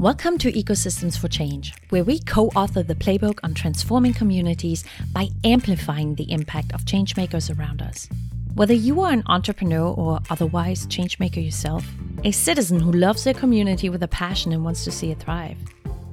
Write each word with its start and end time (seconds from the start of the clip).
Welcome 0.00 0.38
to 0.38 0.50
Ecosystems 0.50 1.16
for 1.16 1.28
Change, 1.28 1.74
where 1.90 2.02
we 2.02 2.18
co 2.18 2.48
author 2.56 2.82
the 2.82 2.94
playbook 2.94 3.38
on 3.44 3.54
transforming 3.54 4.12
communities 4.12 4.84
by 5.12 5.28
amplifying 5.44 6.16
the 6.16 6.32
impact 6.32 6.72
of 6.72 6.84
changemakers 6.84 7.56
around 7.56 7.80
us. 7.82 8.08
Whether 8.54 8.74
you 8.74 9.00
are 9.02 9.12
an 9.12 9.22
entrepreneur 9.26 9.94
or 9.94 10.18
otherwise 10.28 10.86
changemaker 10.86 11.44
yourself, 11.44 11.86
a 12.24 12.32
citizen 12.32 12.80
who 12.80 12.90
loves 12.90 13.22
their 13.22 13.34
community 13.34 13.90
with 13.90 14.02
a 14.02 14.08
passion 14.08 14.52
and 14.52 14.64
wants 14.64 14.82
to 14.84 14.90
see 14.90 15.12
it 15.12 15.20
thrive, 15.20 15.58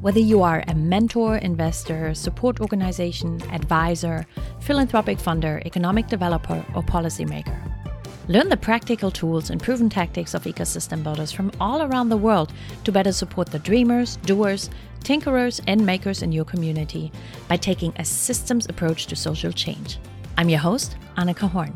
whether 0.02 0.20
you 0.20 0.44
are 0.44 0.64
a 0.68 0.76
mentor, 0.76 1.38
investor, 1.38 2.14
support 2.14 2.60
organization, 2.60 3.42
advisor, 3.50 4.28
philanthropic 4.60 5.18
funder, 5.18 5.66
economic 5.66 6.08
developer, 6.08 6.64
or 6.76 6.84
policymaker, 6.84 7.69
Learn 8.30 8.48
the 8.48 8.58
practical 8.58 9.10
tools 9.10 9.50
and 9.50 9.60
proven 9.60 9.90
tactics 9.90 10.36
of 10.36 10.44
ecosystem 10.44 11.02
builders 11.02 11.32
from 11.32 11.52
all 11.60 11.82
around 11.82 12.10
the 12.10 12.18
world 12.18 12.54
to 12.84 12.92
better 12.92 13.12
support 13.12 13.50
the 13.50 13.58
dreamers, 13.58 14.18
doers, 14.18 14.70
tinkerers, 15.04 15.60
and 15.66 15.84
makers 15.84 16.22
in 16.22 16.32
your 16.32 16.46
community 16.46 17.12
by 17.48 17.58
taking 17.58 17.92
a 17.96 18.06
systems 18.06 18.68
approach 18.68 19.08
to 19.08 19.16
social 19.16 19.52
change. 19.52 19.98
I'm 20.38 20.48
your 20.48 20.60
host, 20.60 20.96
Anika 21.18 21.50
Horn. 21.50 21.76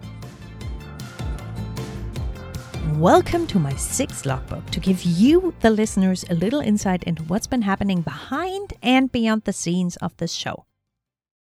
Welcome 3.00 3.48
to 3.48 3.58
my 3.58 3.74
sixth 3.74 4.24
logbook 4.28 4.70
to 4.70 4.80
give 4.80 5.02
you, 5.02 5.56
the 5.62 5.72
listeners, 5.72 6.24
a 6.30 6.36
little 6.36 6.60
insight 6.60 7.04
into 7.06 7.24
what's 7.24 7.48
been 7.48 7.64
happening 7.64 8.02
behind 8.02 8.74
and 8.84 9.12
beyond 9.12 9.46
the 9.46 9.54
scenes 9.54 9.96
of 9.98 10.16
this 10.18 10.34
show. 10.34 10.66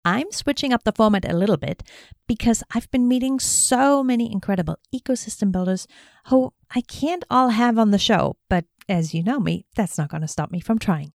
I'm 0.06 0.32
switching 0.32 0.72
up 0.72 0.84
the 0.84 0.92
format 0.92 1.26
a 1.28 1.36
little 1.36 1.58
bit 1.58 1.82
because 2.28 2.64
I've 2.76 2.90
been 2.92 3.08
meeting 3.08 3.40
so 3.40 4.04
many 4.04 4.32
incredible 4.32 4.78
ecosystem 4.94 5.52
builders 5.52 5.88
who 6.28 6.54
I 6.74 6.82
can't 6.82 7.26
all 7.32 7.50
have 7.50 7.80
on 7.80 7.90
the 7.90 7.98
show, 7.98 8.38
but 8.48 8.66
as 8.88 9.16
you 9.16 9.24
know 9.24 9.40
me, 9.40 9.66
that's 9.76 9.98
not 9.98 10.10
going 10.10 10.22
to 10.22 10.28
stop 10.28 10.52
me 10.52 10.60
from 10.60 10.78
trying. 10.78 11.12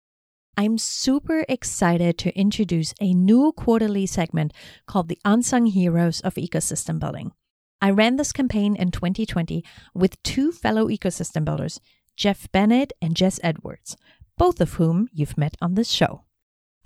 I'm 0.56 0.78
super 0.78 1.44
excited 1.50 2.16
to 2.18 2.36
introduce 2.36 2.94
a 2.98 3.12
new 3.12 3.52
quarterly 3.52 4.06
segment 4.06 4.54
called 4.86 5.08
the 5.08 5.20
Unsung 5.24 5.66
Heroes 5.66 6.22
of 6.22 6.34
Ecosystem 6.34 6.98
Building. 6.98 7.32
I 7.80 7.90
ran 7.90 8.16
this 8.16 8.32
campaign 8.32 8.74
in 8.74 8.90
2020 8.90 9.62
with 9.94 10.20
two 10.22 10.50
fellow 10.50 10.88
ecosystem 10.88 11.44
builders, 11.44 11.78
Jeff 12.16 12.50
Bennett 12.50 12.92
and 13.02 13.14
Jess 13.14 13.38
Edwards, 13.42 13.96
both 14.38 14.60
of 14.60 14.74
whom 14.74 15.08
you've 15.12 15.38
met 15.38 15.56
on 15.60 15.74
this 15.74 15.90
show. 15.90 16.24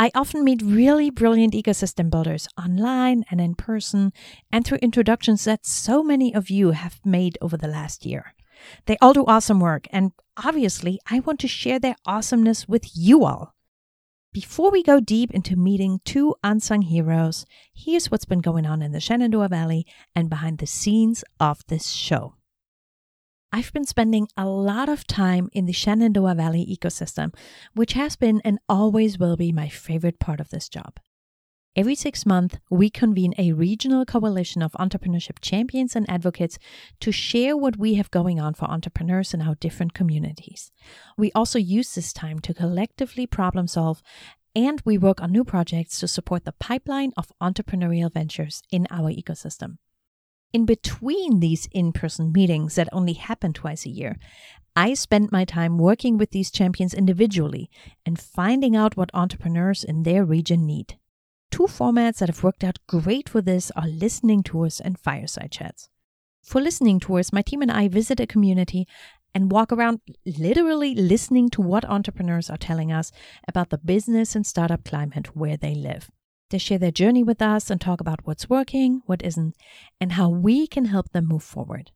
I 0.03 0.11
often 0.17 0.42
meet 0.42 0.62
really 0.64 1.11
brilliant 1.11 1.55
ecosystem 1.55 2.11
builders 2.11 2.48
online 2.58 3.22
and 3.31 3.41
in 3.41 3.55
person, 3.55 4.12
and 4.50 4.67
through 4.67 4.78
introductions 4.83 5.45
that 5.45 5.64
so 5.64 6.03
many 6.03 6.34
of 6.34 6.50
you 6.50 6.72
have 6.72 6.98
made 7.05 7.39
over 7.41 7.56
the 7.56 7.69
last 7.69 8.05
year. 8.05 8.34
They 8.86 8.97
all 9.00 9.12
do 9.12 9.25
awesome 9.27 9.61
work, 9.61 9.86
and 9.92 10.11
obviously, 10.36 10.98
I 11.08 11.20
want 11.20 11.39
to 11.39 11.47
share 11.47 11.78
their 11.78 11.95
awesomeness 12.05 12.67
with 12.67 12.91
you 12.97 13.25
all. 13.25 13.55
Before 14.33 14.73
we 14.73 14.83
go 14.83 14.98
deep 14.98 15.30
into 15.30 15.55
meeting 15.55 16.00
two 16.05 16.34
unsung 16.42 16.83
heroes, 16.83 17.47
here's 17.73 18.11
what's 18.11 18.25
been 18.25 18.41
going 18.41 18.67
on 18.67 18.83
in 18.83 18.91
the 18.91 18.98
Shenandoah 18.98 19.50
Valley 19.50 19.86
and 20.17 20.28
behind 20.28 20.58
the 20.58 20.67
scenes 20.67 21.23
of 21.39 21.64
this 21.69 21.91
show. 21.91 22.34
I've 23.55 23.72
been 23.75 23.84
spending 23.84 24.28
a 24.34 24.47
lot 24.47 24.89
of 24.89 25.06
time 25.06 25.50
in 25.53 25.67
the 25.67 25.75
Shenandoah 25.75 26.36
Valley 26.36 26.64
ecosystem, 26.67 27.34
which 27.75 27.92
has 27.92 28.17
been 28.17 28.41
and 28.47 28.58
always 28.67 29.19
will 29.19 29.36
be 29.36 29.53
my 29.53 29.69
favorite 29.69 30.19
part 30.19 30.41
of 30.41 30.48
this 30.48 30.70
job. 30.70 30.98
Every 31.77 31.95
six 31.95 32.25
months, 32.25 32.56
we 32.70 32.89
convene 32.89 33.34
a 33.36 33.53
regional 33.53 34.06
coalition 34.06 34.62
of 34.62 34.73
entrepreneurship 34.73 35.41
champions 35.42 35.95
and 35.95 36.08
advocates 36.08 36.58
to 37.00 37.12
share 37.12 37.55
what 37.55 37.77
we 37.77 37.95
have 37.95 38.11
going 38.11 38.41
on 38.41 38.55
for 38.55 38.70
entrepreneurs 38.70 39.34
in 39.34 39.42
our 39.42 39.55
different 39.56 39.92
communities. 39.92 40.70
We 41.19 41.30
also 41.33 41.58
use 41.58 41.95
this 41.95 42.14
time 42.14 42.39
to 42.41 42.55
collectively 42.55 43.27
problem 43.27 43.69
solve 43.69 44.03
and 44.56 44.80
we 44.86 44.97
work 44.97 45.20
on 45.20 45.30
new 45.30 45.45
projects 45.45 46.00
to 46.00 46.08
support 46.08 46.47
the 46.47 46.53
pipeline 46.53 47.12
of 47.19 47.33
entrepreneurial 47.41 48.12
ventures 48.12 48.62
in 48.70 48.86
our 48.91 49.11
ecosystem. 49.11 49.77
In 50.52 50.67
between 50.67 51.40
these 51.40 51.67
in 51.73 51.92
person 51.92 52.30
meetings 52.30 52.74
that 52.74 52.89
only 52.92 53.14
happen 53.14 53.52
twice 53.52 53.86
a 53.86 53.90
year, 53.90 54.18
I 54.77 54.95
spend 54.95 55.33
my 55.33 55.45
time 55.45 55.79
working 55.79 56.18
with 56.18 56.30
these 56.30 56.51
champions 56.51 56.95
individually 56.95 57.70
and 58.05 58.18
finding 58.18 58.77
out 58.77 58.96
what 58.96 59.11
entrepreneurs 59.14 59.85
in 59.85 60.02
their 60.02 60.24
region 60.24 60.67
need. 60.67 60.98
Two 61.51 61.64
formats 61.64 62.18
that 62.18 62.29
have 62.29 62.42
worked 62.42 62.64
out 62.64 62.79
great 62.86 63.29
for 63.29 63.42
this 63.42 63.70
are 63.77 63.86
listening 63.86 64.42
tours 64.42 64.80
and 64.80 64.98
fireside 64.98 65.52
chats. 65.52 65.89
For 66.42 66.61
listening 66.61 67.01
tours, 67.01 67.33
my 67.33 67.42
team 67.42 67.62
and 67.62 67.70
I 67.70 67.89
visit 67.89 68.20
a 68.20 68.27
community 68.27 68.86
and 69.35 69.52
walk 69.52 69.73
around 69.73 70.01
literally 70.27 70.95
listening 70.95 71.48
to 71.51 71.62
what 71.62 71.85
entrepreneurs 71.85 72.51
are 72.51 72.57
telling 72.57 72.92
us 72.92 73.12
about 73.48 73.70
the 73.70 73.79
business 73.79 74.35
and 74.35 74.46
startup 74.46 74.85
climate 74.85 75.36
where 75.36 75.57
they 75.57 75.74
live. 75.74 76.11
They 76.52 76.58
share 76.58 76.77
their 76.77 76.90
journey 76.90 77.23
with 77.23 77.40
us 77.40 77.70
and 77.70 77.80
talk 77.80 78.02
about 78.02 78.27
what's 78.27 78.51
working, 78.51 79.01
what 79.07 79.23
isn't, 79.23 79.57
and 79.98 80.13
how 80.13 80.29
we 80.29 80.67
can 80.67 80.85
help 80.85 81.11
them 81.11 81.27
move 81.27 81.42
forward. 81.42 81.92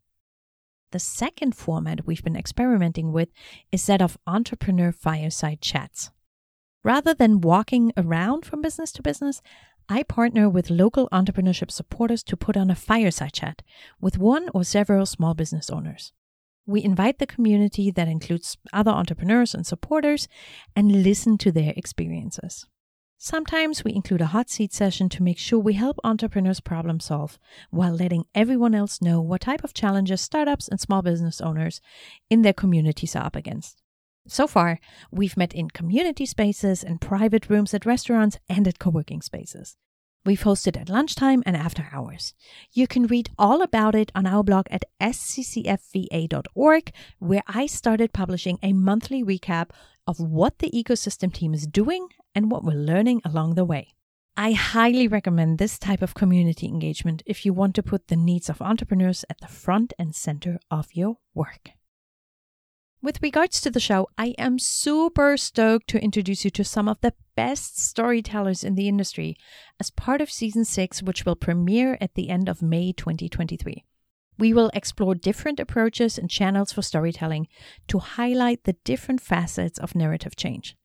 The 0.93 0.99
second 0.99 1.55
format 1.55 2.07
we've 2.07 2.25
been 2.25 2.37
experimenting 2.37 3.13
with 3.13 3.29
is 3.71 3.85
that 3.85 4.01
of 4.01 4.17
entrepreneur 4.27 4.93
fireside 4.93 5.61
chats. 5.61 6.11
Rather 6.83 7.13
than 7.13 7.43
walking 7.43 7.93
around 7.99 8.47
from 8.47 8.63
business 8.63 8.93
to 8.93 9.03
business, 9.03 9.43
I 9.91 10.03
partner 10.03 10.49
with 10.49 10.71
local 10.71 11.07
entrepreneurship 11.13 11.71
supporters 11.71 12.23
to 12.23 12.35
put 12.35 12.57
on 12.57 12.71
a 12.71 12.75
fireside 12.75 13.35
chat 13.35 13.61
with 14.01 14.17
one 14.17 14.49
or 14.55 14.65
several 14.65 15.05
small 15.05 15.35
business 15.35 15.69
owners. 15.69 16.15
We 16.65 16.83
invite 16.83 17.19
the 17.19 17.27
community 17.27 17.91
that 17.91 18.09
includes 18.09 18.57
other 18.73 18.91
entrepreneurs 18.91 19.55
and 19.55 19.67
supporters 19.67 20.29
and 20.75 21.03
listen 21.03 21.37
to 21.39 21.53
their 21.53 21.75
experiences. 21.77 22.67
Sometimes 23.19 23.83
we 23.83 23.95
include 23.95 24.21
a 24.21 24.27
hot 24.27 24.51
seat 24.51 24.75
session 24.75 25.09
to 25.09 25.23
make 25.23 25.39
sure 25.39 25.59
we 25.59 25.73
help 25.73 25.99
entrepreneurs 26.05 26.61
problem 26.61 27.01
solve 27.01 27.39
while 27.71 27.95
letting 27.95 28.27
everyone 28.35 28.75
else 28.75 29.01
know 29.01 29.23
what 29.23 29.41
type 29.41 29.65
of 29.65 29.73
challenges 29.73 30.21
startups 30.21 30.69
and 30.69 30.79
small 30.79 31.01
business 31.01 31.41
owners 31.41 31.81
in 32.29 32.43
their 32.43 32.53
communities 32.53 33.17
are 33.17 33.25
up 33.25 33.35
against. 33.35 33.81
So 34.29 34.47
far, 34.47 34.81
we've 35.11 35.37
met 35.37 35.55
in 35.55 35.71
community 35.71 36.27
spaces 36.27 36.85
and 36.85 37.01
private 37.01 37.49
rooms 37.49 37.73
at 37.73 37.87
restaurants 37.87 38.39
and 38.51 38.69
at 38.69 38.79
co 38.79 38.91
working 38.91 39.23
spaces. 39.23 39.77
We've 40.27 40.43
hosted 40.43 40.79
at 40.79 40.89
lunchtime 40.89 41.43
and 41.47 41.57
after 41.57 41.89
hours. 41.93 42.35
You 42.73 42.89
can 42.89 43.07
read 43.07 43.31
all 43.39 43.63
about 43.63 43.95
it 43.95 44.11
on 44.15 44.27
our 44.27 44.43
blog 44.43 44.67
at 44.71 44.85
sccfva.org, 45.01 46.93
where 47.21 47.43
I 47.47 47.67
started 47.67 48.13
publishing 48.13 48.59
a 48.61 48.73
monthly 48.73 49.23
recap 49.23 49.71
of 50.07 50.21
what 50.21 50.59
the 50.59 50.71
ecosystem 50.71 51.33
team 51.33 51.53
is 51.55 51.67
doing 51.67 52.09
and 52.35 52.51
what 52.51 52.65
we're 52.65 52.73
learning 52.73 53.21
along 53.25 53.55
the 53.55 53.65
way. 53.65 53.95
I 54.37 54.53
highly 54.53 55.09
recommend 55.09 55.59
this 55.59 55.79
type 55.79 56.03
of 56.03 56.15
community 56.15 56.67
engagement 56.67 57.23
if 57.25 57.47
you 57.47 57.55
want 57.55 57.75
to 57.77 57.83
put 57.83 58.09
the 58.09 58.17
needs 58.17 58.51
of 58.51 58.61
entrepreneurs 58.61 59.25
at 59.31 59.41
the 59.41 59.49
front 59.49 59.95
and 59.99 60.15
center 60.15 60.59
of 60.71 60.89
your 60.93 61.17
work. 61.35 61.71
With 63.03 63.23
regards 63.23 63.61
to 63.61 63.71
the 63.71 63.81
show, 63.81 64.09
I 64.19 64.35
am 64.37 64.59
super 64.59 65.37
stoked 65.37 65.89
to 65.89 66.03
introduce 66.03 66.45
you 66.45 66.51
to 66.51 66.65
some 66.65 66.89
of 66.89 67.01
the 67.01 67.15
best 67.35 67.79
storytellers 67.79 68.65
in 68.65 68.75
the 68.75 68.89
industry 68.89 69.37
as 69.79 69.91
part 69.91 70.21
of 70.21 70.31
season 70.31 70.65
6, 70.65 71.03
which 71.03 71.25
will 71.25 71.37
premiere 71.37 71.97
at 72.01 72.15
the 72.15 72.29
end 72.29 72.49
of 72.49 72.63
May 72.63 72.93
2023. 72.93 73.85
We 74.39 74.53
will 74.53 74.71
explore 74.75 75.15
different 75.15 75.59
approaches 75.59 76.19
and 76.19 76.31
channels 76.31 76.73
for 76.73 76.83
storytelling 76.83 77.49
to 77.89 77.99
highlight 77.99 78.65
the 78.65 78.77
different 78.85 79.21
facets 79.21 79.79
of 79.79 79.95
narrative 79.95 80.37
change. 80.37 80.77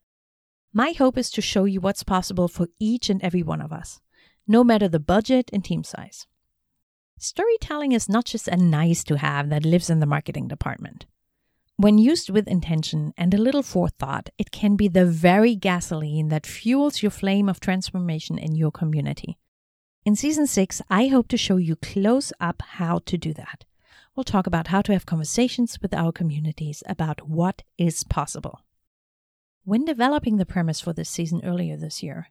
My 0.74 0.92
hope 0.92 1.18
is 1.18 1.30
to 1.32 1.42
show 1.42 1.66
you 1.66 1.82
what's 1.82 2.04
possible 2.04 2.48
for 2.48 2.68
each 2.80 3.10
and 3.10 3.22
every 3.22 3.44
one 3.44 3.62
of 3.62 3.74
us, 3.74 4.00
no 4.48 4.64
matter 4.64 4.88
the 4.88 5.00
budget 5.00 5.50
and 5.52 5.66
team 5.66 5.84
size. 5.84 6.28
Storytelling 7.20 7.92
is 7.92 8.08
not 8.08 8.26
just 8.26 8.48
a 8.48 8.56
nice 8.56 9.04
to 9.04 9.18
have 9.18 9.50
that 9.50 9.66
lives 9.66 9.90
in 9.90 10.00
the 10.00 10.06
marketing 10.06 10.48
department. 10.48 11.06
When 11.76 11.98
used 11.98 12.30
with 12.30 12.48
intention 12.48 13.14
and 13.18 13.34
a 13.34 13.38
little 13.42 13.64
forethought, 13.64 14.30
it 14.38 14.52
can 14.52 14.76
be 14.76 14.88
the 14.88 15.06
very 15.06 15.56
gasoline 15.56 16.30
that 16.30 16.46
fuels 16.46 17.02
your 17.02 17.12
flame 17.12 17.50
of 17.50 17.60
transformation 17.60 18.38
in 18.38 18.56
your 18.56 18.72
community. 18.72 19.38
In 20.04 20.16
season 20.16 20.48
six, 20.48 20.82
I 20.90 21.08
hope 21.08 21.28
to 21.28 21.38
show 21.38 21.58
you 21.58 21.76
close 21.76 22.34
up 22.40 22.64
how 22.64 23.00
to 23.06 23.18
do 23.20 23.34
that. 23.34 23.66
We'll 24.16 24.24
talk 24.24 24.48
about 24.48 24.68
how 24.68 24.82
to 24.82 24.94
have 24.94 25.06
conversations 25.06 25.80
with 25.80 25.94
our 25.94 26.12
communities 26.12 26.82
about 26.88 27.30
what 27.30 27.62
is 27.78 28.04
possible. 28.04 28.62
When 29.64 29.86
developing 29.86 30.38
the 30.38 30.46
premise 30.46 30.82
for 30.82 30.92
this 30.92 31.08
season 31.08 31.42
earlier 31.44 31.78
this 31.78 32.02
year, 32.02 32.30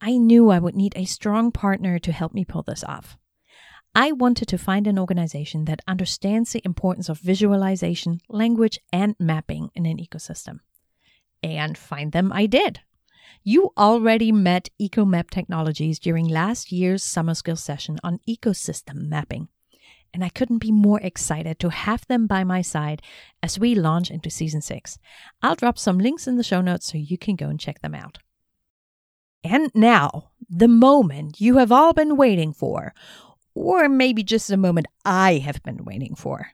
I 0.00 0.18
knew 0.18 0.50
I 0.50 0.60
would 0.60 0.76
need 0.76 0.92
a 0.94 1.04
strong 1.04 1.50
partner 1.50 1.98
to 1.98 2.12
help 2.12 2.32
me 2.32 2.44
pull 2.44 2.62
this 2.62 2.84
off. 2.84 3.18
I 3.92 4.12
wanted 4.12 4.46
to 4.46 4.56
find 4.56 4.86
an 4.86 4.98
organization 4.98 5.64
that 5.64 5.82
understands 5.88 6.52
the 6.52 6.62
importance 6.64 7.08
of 7.08 7.18
visualization, 7.18 8.20
language, 8.28 8.78
and 8.92 9.16
mapping 9.18 9.70
in 9.74 9.84
an 9.84 9.98
ecosystem. 9.98 10.60
And 11.42 11.76
find 11.76 12.12
them 12.12 12.32
I 12.32 12.46
did. 12.46 12.82
You 13.42 13.72
already 13.76 14.32
met 14.32 14.68
EcoMap 14.80 15.30
Technologies 15.30 15.98
during 15.98 16.28
last 16.28 16.72
year's 16.72 17.02
summer 17.02 17.34
skill 17.34 17.56
session 17.56 17.98
on 18.02 18.20
ecosystem 18.28 19.08
mapping. 19.08 19.48
and 20.12 20.24
I 20.24 20.28
couldn't 20.28 20.58
be 20.58 20.72
more 20.72 21.00
excited 21.00 21.58
to 21.60 21.70
have 21.70 22.06
them 22.06 22.26
by 22.26 22.44
my 22.44 22.62
side 22.62 23.02
as 23.42 23.58
we 23.58 23.74
launch 23.74 24.10
into 24.10 24.30
season 24.30 24.60
six. 24.60 24.98
I'll 25.42 25.54
drop 25.54 25.78
some 25.78 25.98
links 25.98 26.26
in 26.26 26.36
the 26.36 26.42
show 26.42 26.60
notes 26.60 26.86
so 26.86 26.98
you 26.98 27.18
can 27.18 27.36
go 27.36 27.46
and 27.46 27.60
check 27.60 27.80
them 27.80 27.94
out. 27.94 28.18
And 29.42 29.70
now, 29.74 30.30
the 30.48 30.68
moment 30.68 31.40
you 31.40 31.56
have 31.56 31.72
all 31.72 31.92
been 31.92 32.16
waiting 32.16 32.52
for, 32.52 32.94
or 33.54 33.88
maybe 33.88 34.22
just 34.22 34.48
the 34.48 34.56
moment 34.56 34.86
I 35.04 35.38
have 35.38 35.62
been 35.62 35.84
waiting 35.84 36.14
for. 36.14 36.48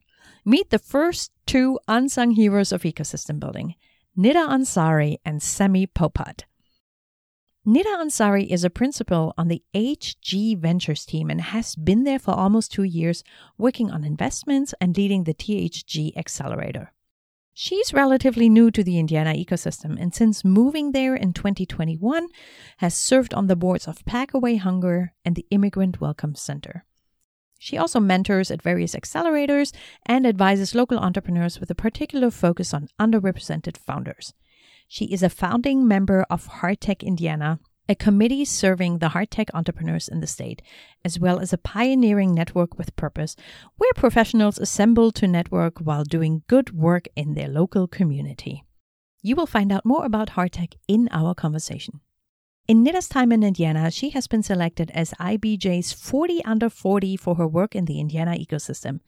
Meet 0.44 0.70
the 0.70 0.78
first 0.78 1.32
two 1.46 1.80
unsung 1.88 2.32
heroes 2.32 2.70
of 2.70 2.82
ecosystem 2.82 3.40
building, 3.40 3.74
Nida 4.16 4.48
Ansari 4.48 5.16
and 5.24 5.42
Sammy 5.42 5.86
Popat. 5.86 6.44
Nida 7.66 7.96
Ansari 7.98 8.46
is 8.46 8.62
a 8.62 8.70
principal 8.70 9.34
on 9.36 9.48
the 9.48 9.60
HG 9.74 10.56
Ventures 10.56 11.04
team 11.04 11.28
and 11.30 11.40
has 11.40 11.74
been 11.74 12.04
there 12.04 12.20
for 12.20 12.30
almost 12.30 12.70
two 12.70 12.84
years, 12.84 13.24
working 13.58 13.90
on 13.90 14.04
investments 14.04 14.72
and 14.80 14.96
leading 14.96 15.24
the 15.24 15.34
THG 15.34 16.16
Accelerator. 16.16 16.92
She's 17.54 17.92
relatively 17.92 18.48
new 18.48 18.70
to 18.70 18.84
the 18.84 19.00
Indiana 19.00 19.32
ecosystem 19.32 20.00
and 20.00 20.14
since 20.14 20.44
moving 20.44 20.92
there 20.92 21.16
in 21.16 21.32
2021 21.32 22.28
has 22.76 22.94
served 22.94 23.34
on 23.34 23.48
the 23.48 23.56
boards 23.56 23.88
of 23.88 24.04
Pack 24.04 24.32
Away 24.32 24.54
Hunger 24.58 25.14
and 25.24 25.34
the 25.34 25.46
Immigrant 25.50 26.00
Welcome 26.00 26.36
Center. 26.36 26.84
She 27.58 27.76
also 27.76 27.98
mentors 27.98 28.52
at 28.52 28.62
various 28.62 28.94
accelerators 28.94 29.74
and 30.04 30.24
advises 30.24 30.76
local 30.76 31.00
entrepreneurs 31.00 31.58
with 31.58 31.70
a 31.72 31.74
particular 31.74 32.30
focus 32.30 32.72
on 32.72 32.90
underrepresented 33.00 33.76
founders. 33.76 34.34
She 34.88 35.06
is 35.06 35.22
a 35.22 35.28
founding 35.28 35.86
member 35.86 36.24
of 36.30 36.48
Hardtech 36.48 37.02
Indiana, 37.02 37.58
a 37.88 37.94
committee 37.94 38.44
serving 38.44 38.98
the 38.98 39.10
hardtech 39.10 39.48
entrepreneurs 39.54 40.08
in 40.08 40.20
the 40.20 40.26
state, 40.26 40.62
as 41.04 41.18
well 41.18 41.38
as 41.38 41.52
a 41.52 41.58
pioneering 41.58 42.34
network 42.34 42.76
with 42.78 42.96
purpose 42.96 43.36
where 43.76 43.92
professionals 43.94 44.58
assemble 44.58 45.12
to 45.12 45.26
network 45.26 45.78
while 45.78 46.04
doing 46.04 46.42
good 46.48 46.72
work 46.72 47.06
in 47.16 47.34
their 47.34 47.48
local 47.48 47.86
community. 47.86 48.64
You 49.22 49.36
will 49.36 49.46
find 49.46 49.72
out 49.72 49.84
more 49.84 50.04
about 50.04 50.30
hardtech 50.30 50.74
in 50.88 51.08
our 51.10 51.34
conversation. 51.34 52.00
In 52.68 52.82
Nida's 52.82 53.08
time 53.08 53.30
in 53.30 53.44
Indiana, 53.44 53.92
she 53.92 54.10
has 54.10 54.26
been 54.26 54.42
selected 54.42 54.90
as 54.92 55.12
IBJ's 55.20 55.92
40 55.92 56.44
under 56.44 56.68
40 56.68 57.16
for 57.16 57.36
her 57.36 57.46
work 57.46 57.76
in 57.76 57.84
the 57.84 58.00
Indiana 58.00 58.32
ecosystem. 58.32 58.98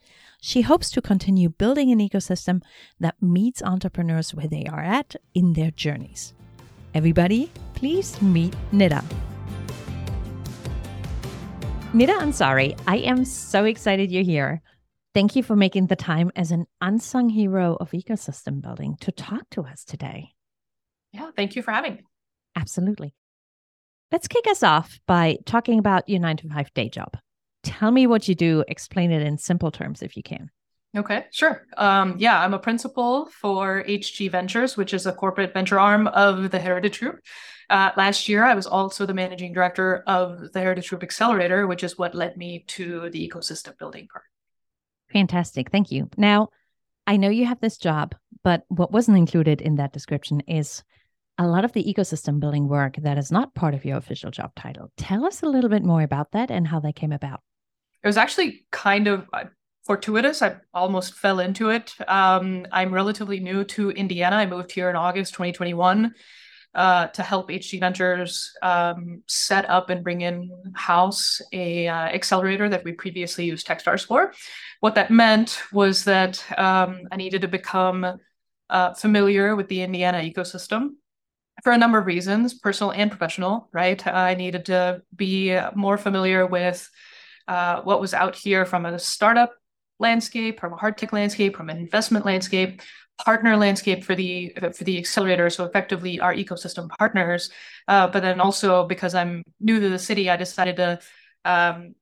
She 0.40 0.60
hopes 0.60 0.92
to 0.92 1.02
continue 1.02 1.48
building 1.48 1.90
an 1.90 1.98
ecosystem 1.98 2.62
that 3.00 3.20
meets 3.20 3.60
entrepreneurs 3.60 4.32
where 4.32 4.46
they 4.46 4.64
are 4.66 4.84
at 4.84 5.16
in 5.34 5.54
their 5.54 5.72
journeys. 5.72 6.34
Everybody, 6.94 7.50
please 7.74 8.22
meet 8.22 8.54
Nida. 8.72 9.02
Nida 11.92 12.16
Ansari, 12.16 12.78
I 12.86 12.98
am 12.98 13.24
so 13.24 13.64
excited 13.64 14.12
you're 14.12 14.22
here. 14.22 14.62
Thank 15.14 15.34
you 15.34 15.42
for 15.42 15.56
making 15.56 15.88
the 15.88 15.96
time 15.96 16.30
as 16.36 16.52
an 16.52 16.66
unsung 16.80 17.28
hero 17.30 17.76
of 17.80 17.90
ecosystem 17.90 18.62
building 18.62 18.96
to 19.00 19.10
talk 19.10 19.50
to 19.50 19.62
us 19.62 19.84
today. 19.84 20.34
Yeah, 21.12 21.32
thank 21.34 21.56
you 21.56 21.62
for 21.62 21.72
having 21.72 21.94
me. 21.94 22.02
Absolutely. 22.54 23.14
Let's 24.10 24.28
kick 24.28 24.46
us 24.48 24.62
off 24.62 24.98
by 25.06 25.38
talking 25.44 25.78
about 25.78 26.08
your 26.08 26.20
nine 26.20 26.38
to 26.38 26.48
five 26.48 26.72
day 26.72 26.88
job. 26.88 27.16
Tell 27.62 27.90
me 27.90 28.06
what 28.06 28.26
you 28.28 28.34
do. 28.34 28.64
Explain 28.66 29.10
it 29.12 29.22
in 29.22 29.36
simple 29.36 29.70
terms 29.70 30.02
if 30.02 30.16
you 30.16 30.22
can. 30.22 30.50
Okay, 30.96 31.26
sure. 31.30 31.66
Um, 31.76 32.16
yeah, 32.18 32.40
I'm 32.40 32.54
a 32.54 32.58
principal 32.58 33.26
for 33.26 33.84
HG 33.86 34.30
Ventures, 34.30 34.76
which 34.76 34.94
is 34.94 35.04
a 35.04 35.12
corporate 35.12 35.52
venture 35.52 35.78
arm 35.78 36.06
of 36.06 36.50
the 36.50 36.58
Heritage 36.58 37.00
Group. 37.00 37.20
Uh, 37.68 37.90
last 37.98 38.28
year, 38.28 38.42
I 38.42 38.54
was 38.54 38.66
also 38.66 39.04
the 39.04 39.12
managing 39.12 39.52
director 39.52 40.02
of 40.06 40.52
the 40.52 40.60
Heritage 40.60 40.88
Group 40.88 41.02
Accelerator, 41.02 41.66
which 41.66 41.84
is 41.84 41.98
what 41.98 42.14
led 42.14 42.38
me 42.38 42.64
to 42.68 43.10
the 43.10 43.28
ecosystem 43.28 43.76
building 43.76 44.08
part. 44.10 44.24
Fantastic. 45.12 45.70
Thank 45.70 45.92
you. 45.92 46.08
Now, 46.16 46.48
I 47.06 47.18
know 47.18 47.28
you 47.28 47.44
have 47.44 47.60
this 47.60 47.76
job, 47.76 48.14
but 48.42 48.64
what 48.68 48.90
wasn't 48.90 49.18
included 49.18 49.60
in 49.60 49.76
that 49.76 49.92
description 49.92 50.40
is 50.40 50.82
a 51.38 51.46
lot 51.46 51.64
of 51.64 51.72
the 51.72 51.84
ecosystem 51.84 52.40
building 52.40 52.68
work 52.68 52.96
that 52.96 53.16
is 53.16 53.30
not 53.30 53.54
part 53.54 53.72
of 53.72 53.84
your 53.84 53.96
official 53.96 54.30
job 54.30 54.52
title. 54.56 54.90
Tell 54.96 55.24
us 55.24 55.42
a 55.42 55.46
little 55.46 55.70
bit 55.70 55.84
more 55.84 56.02
about 56.02 56.32
that 56.32 56.50
and 56.50 56.66
how 56.66 56.80
that 56.80 56.96
came 56.96 57.12
about. 57.12 57.40
It 58.02 58.08
was 58.08 58.16
actually 58.16 58.66
kind 58.72 59.06
of 59.06 59.26
uh, 59.32 59.44
fortuitous. 59.86 60.42
I 60.42 60.56
almost 60.74 61.14
fell 61.14 61.38
into 61.38 61.70
it. 61.70 61.94
Um, 62.08 62.66
I'm 62.72 62.92
relatively 62.92 63.38
new 63.38 63.64
to 63.64 63.90
Indiana. 63.90 64.36
I 64.36 64.46
moved 64.46 64.72
here 64.72 64.90
in 64.90 64.96
August 64.96 65.32
2021 65.34 66.12
uh, 66.74 67.06
to 67.08 67.22
help 67.22 67.50
HG 67.50 67.80
Ventures 67.80 68.52
um, 68.62 69.22
set 69.26 69.68
up 69.70 69.90
and 69.90 70.02
bring 70.02 70.22
in 70.22 70.50
house 70.74 71.40
a 71.52 71.86
uh, 71.86 71.94
accelerator 71.94 72.68
that 72.68 72.84
we 72.84 72.92
previously 72.92 73.44
used 73.44 73.66
Techstars 73.66 74.04
for. 74.04 74.32
What 74.80 74.96
that 74.96 75.10
meant 75.10 75.60
was 75.72 76.04
that 76.04 76.44
um, 76.58 77.02
I 77.12 77.16
needed 77.16 77.42
to 77.42 77.48
become 77.48 78.18
uh, 78.70 78.94
familiar 78.94 79.56
with 79.56 79.68
the 79.68 79.82
Indiana 79.82 80.18
ecosystem 80.18 80.90
for 81.62 81.72
a 81.72 81.78
number 81.78 81.98
of 81.98 82.06
reasons, 82.06 82.54
personal 82.54 82.92
and 82.92 83.10
professional, 83.10 83.68
right? 83.72 84.04
I 84.06 84.34
needed 84.34 84.66
to 84.66 85.02
be 85.14 85.58
more 85.74 85.98
familiar 85.98 86.46
with 86.46 86.88
uh, 87.48 87.80
what 87.82 88.00
was 88.00 88.14
out 88.14 88.36
here 88.36 88.64
from 88.64 88.86
a 88.86 88.98
startup 88.98 89.52
landscape, 89.98 90.60
from 90.60 90.72
a 90.72 90.76
hard 90.76 90.96
tech 90.98 91.12
landscape, 91.12 91.56
from 91.56 91.70
an 91.70 91.78
investment 91.78 92.24
landscape, 92.24 92.82
partner 93.18 93.56
landscape 93.56 94.04
for 94.04 94.14
the 94.14 94.54
for 94.76 94.84
the 94.84 94.98
accelerator. 94.98 95.50
So 95.50 95.64
effectively, 95.64 96.20
our 96.20 96.34
ecosystem 96.34 96.88
partners. 96.98 97.50
Uh, 97.86 98.06
but 98.06 98.22
then 98.22 98.40
also 98.40 98.86
because 98.86 99.14
I'm 99.14 99.42
new 99.60 99.80
to 99.80 99.88
the 99.88 99.98
city, 99.98 100.30
I 100.30 100.36
decided 100.36 100.76
to 100.76 101.00
um, 101.44 101.94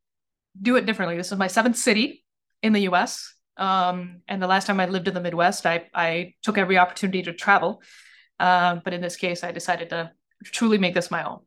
do 0.61 0.77
it 0.77 0.87
differently. 0.87 1.17
This 1.17 1.33
is 1.33 1.39
my 1.39 1.47
seventh 1.47 1.77
city 1.77 2.25
in 2.63 2.73
the 2.73 2.83
U.S. 2.83 3.35
Um, 3.57 4.21
and 4.29 4.43
the 4.43 4.47
last 4.47 4.67
time 4.67 4.81
I 4.81 4.87
lived 4.87 5.09
in 5.09 5.15
the 5.15 5.21
Midwest, 5.21 5.65
I 5.65 5.89
I 5.95 6.35
took 6.43 6.59
every 6.59 6.79
opportunity 6.79 7.23
to 7.23 7.33
travel. 7.33 7.83
Um, 8.39 8.83
but 8.85 8.93
in 8.93 9.01
this 9.01 9.17
case, 9.17 9.43
I 9.43 9.53
decided 9.53 9.91
to 9.91 10.13
truly 10.45 10.79
make 10.79 10.95
this 10.95 11.11
my 11.11 11.25
own. 11.25 11.41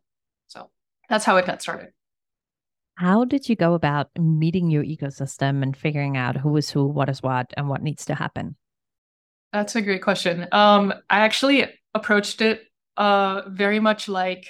So 0.48 0.70
that's 1.08 1.26
how 1.26 1.38
it 1.38 1.46
got 1.46 1.62
started. 1.62 1.90
How 2.96 3.24
did 3.24 3.48
you 3.48 3.56
go 3.56 3.76
about 3.76 4.10
meeting 4.20 4.70
your 4.70 4.84
ecosystem 4.84 5.64
and 5.64 5.76
figuring 5.76 6.18
out 6.18 6.36
who 6.36 6.58
is 6.58 6.70
who, 6.70 6.86
what 6.86 7.10
is 7.10 7.24
what, 7.24 7.54
and 7.56 7.70
what 7.70 7.82
needs 7.82 8.06
to 8.06 8.16
happen? 8.16 8.58
That's 9.54 9.76
a 9.76 9.82
great 9.82 10.02
question. 10.02 10.48
Um, 10.52 10.94
I 11.10 11.22
actually 11.22 11.66
approached 11.94 12.42
it 12.42 12.64
uh, 12.98 13.44
very 13.48 13.80
much 13.80 14.10
like 14.10 14.48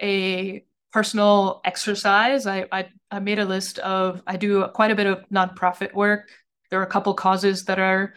a 0.00 0.64
personal 0.90 1.60
exercise. 1.64 2.46
I, 2.46 2.66
I, 2.72 2.88
I 3.10 3.20
made 3.20 3.38
a 3.38 3.44
list 3.44 3.78
of 3.80 4.22
I 4.26 4.36
do 4.36 4.66
quite 4.68 4.90
a 4.90 4.96
bit 4.96 5.06
of 5.06 5.28
nonprofit 5.28 5.92
work. 5.92 6.30
There 6.70 6.80
are 6.80 6.84
a 6.84 6.88
couple 6.88 7.12
causes 7.14 7.66
that 7.66 7.78
are 7.78 8.14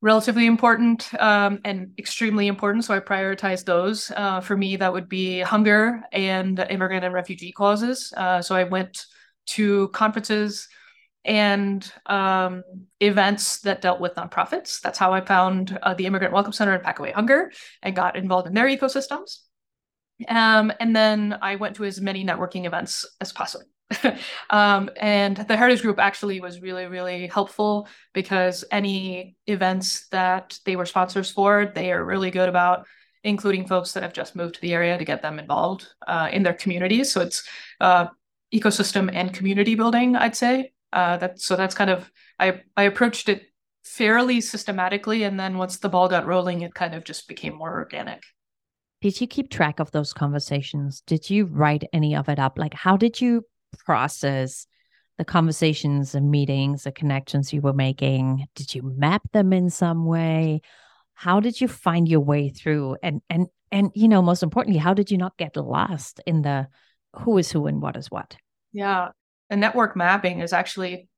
relatively 0.00 0.46
important 0.46 1.12
um, 1.20 1.60
and 1.64 1.92
extremely 1.98 2.46
important. 2.46 2.84
So 2.84 2.94
I 2.94 3.00
prioritize 3.00 3.64
those. 3.64 4.12
Uh, 4.14 4.40
for 4.40 4.56
me, 4.56 4.76
that 4.76 4.92
would 4.92 5.08
be 5.08 5.40
hunger 5.40 6.02
and 6.12 6.58
immigrant 6.70 7.04
and 7.04 7.14
refugee 7.14 7.52
causes. 7.52 8.12
Uh, 8.16 8.40
so 8.40 8.54
I 8.54 8.64
went 8.64 9.06
to 9.48 9.88
conferences 9.88 10.68
and 11.24 11.90
um, 12.06 12.62
events 13.00 13.60
that 13.60 13.82
dealt 13.82 14.00
with 14.00 14.14
nonprofits. 14.14 14.80
That's 14.80 14.98
how 14.98 15.12
I 15.12 15.20
found 15.20 15.78
uh, 15.82 15.94
the 15.94 16.06
Immigrant 16.06 16.32
Welcome 16.32 16.52
Center 16.52 16.74
and 16.74 16.82
Pack 16.82 17.00
Away 17.00 17.12
Hunger 17.12 17.50
and 17.82 17.94
got 17.94 18.16
involved 18.16 18.46
in 18.46 18.54
their 18.54 18.66
ecosystems. 18.66 19.40
Um, 20.26 20.72
and 20.80 20.94
then 20.94 21.38
I 21.42 21.56
went 21.56 21.76
to 21.76 21.84
as 21.84 22.00
many 22.00 22.24
networking 22.24 22.66
events 22.66 23.04
as 23.20 23.32
possible. 23.32 23.66
um, 24.50 24.90
and 24.96 25.36
the 25.36 25.56
Heritage 25.56 25.82
Group 25.82 25.98
actually 25.98 26.40
was 26.40 26.60
really, 26.60 26.86
really 26.86 27.26
helpful 27.26 27.88
because 28.12 28.64
any 28.70 29.36
events 29.46 30.08
that 30.08 30.58
they 30.64 30.76
were 30.76 30.86
sponsors 30.86 31.30
for, 31.30 31.72
they 31.74 31.92
are 31.92 32.04
really 32.04 32.30
good 32.30 32.48
about 32.48 32.86
including 33.24 33.66
folks 33.66 33.92
that 33.92 34.02
have 34.02 34.12
just 34.12 34.36
moved 34.36 34.54
to 34.54 34.60
the 34.60 34.74
area 34.74 34.96
to 34.96 35.04
get 35.04 35.22
them 35.22 35.38
involved 35.38 35.86
uh, 36.06 36.28
in 36.32 36.42
their 36.42 36.54
communities. 36.54 37.10
So 37.10 37.20
it's 37.20 37.46
uh, 37.80 38.06
ecosystem 38.54 39.10
and 39.12 39.32
community 39.32 39.74
building, 39.74 40.16
I'd 40.16 40.36
say. 40.36 40.72
Uh, 40.92 41.18
that 41.18 41.40
so 41.40 41.54
that's 41.54 41.74
kind 41.74 41.90
of 41.90 42.10
I 42.38 42.62
I 42.76 42.84
approached 42.84 43.28
it 43.28 43.42
fairly 43.84 44.40
systematically, 44.40 45.22
and 45.24 45.38
then 45.38 45.58
once 45.58 45.78
the 45.78 45.88
ball 45.88 46.08
got 46.08 46.26
rolling, 46.26 46.62
it 46.62 46.74
kind 46.74 46.94
of 46.94 47.04
just 47.04 47.28
became 47.28 47.54
more 47.54 47.74
organic. 47.74 48.22
Did 49.02 49.20
you 49.20 49.26
keep 49.26 49.50
track 49.50 49.80
of 49.80 49.90
those 49.90 50.12
conversations? 50.12 51.02
Did 51.06 51.28
you 51.28 51.44
write 51.44 51.84
any 51.92 52.16
of 52.16 52.28
it 52.28 52.38
up? 52.38 52.58
Like, 52.58 52.74
how 52.74 52.96
did 52.96 53.20
you 53.20 53.44
process 53.88 54.66
the 55.16 55.24
conversations 55.24 56.14
and 56.14 56.30
meetings, 56.30 56.84
the 56.84 56.92
connections 56.92 57.52
you 57.52 57.62
were 57.62 57.72
making? 57.72 58.46
Did 58.54 58.74
you 58.74 58.82
map 58.82 59.22
them 59.32 59.54
in 59.54 59.70
some 59.70 60.04
way? 60.04 60.60
How 61.14 61.40
did 61.40 61.58
you 61.58 61.68
find 61.68 62.06
your 62.06 62.20
way 62.20 62.50
through? 62.50 62.96
And 63.02 63.22
and 63.30 63.46
and 63.72 63.90
you 63.94 64.08
know, 64.08 64.20
most 64.20 64.42
importantly, 64.42 64.78
how 64.78 64.92
did 64.92 65.10
you 65.10 65.16
not 65.16 65.38
get 65.38 65.56
lost 65.56 66.20
in 66.26 66.42
the 66.42 66.68
who 67.16 67.38
is 67.38 67.50
who 67.50 67.66
and 67.66 67.80
what 67.80 67.96
is 67.96 68.10
what? 68.10 68.36
Yeah. 68.72 69.08
And 69.48 69.60
network 69.60 69.96
mapping 69.96 70.40
is 70.40 70.52
actually 70.52 71.08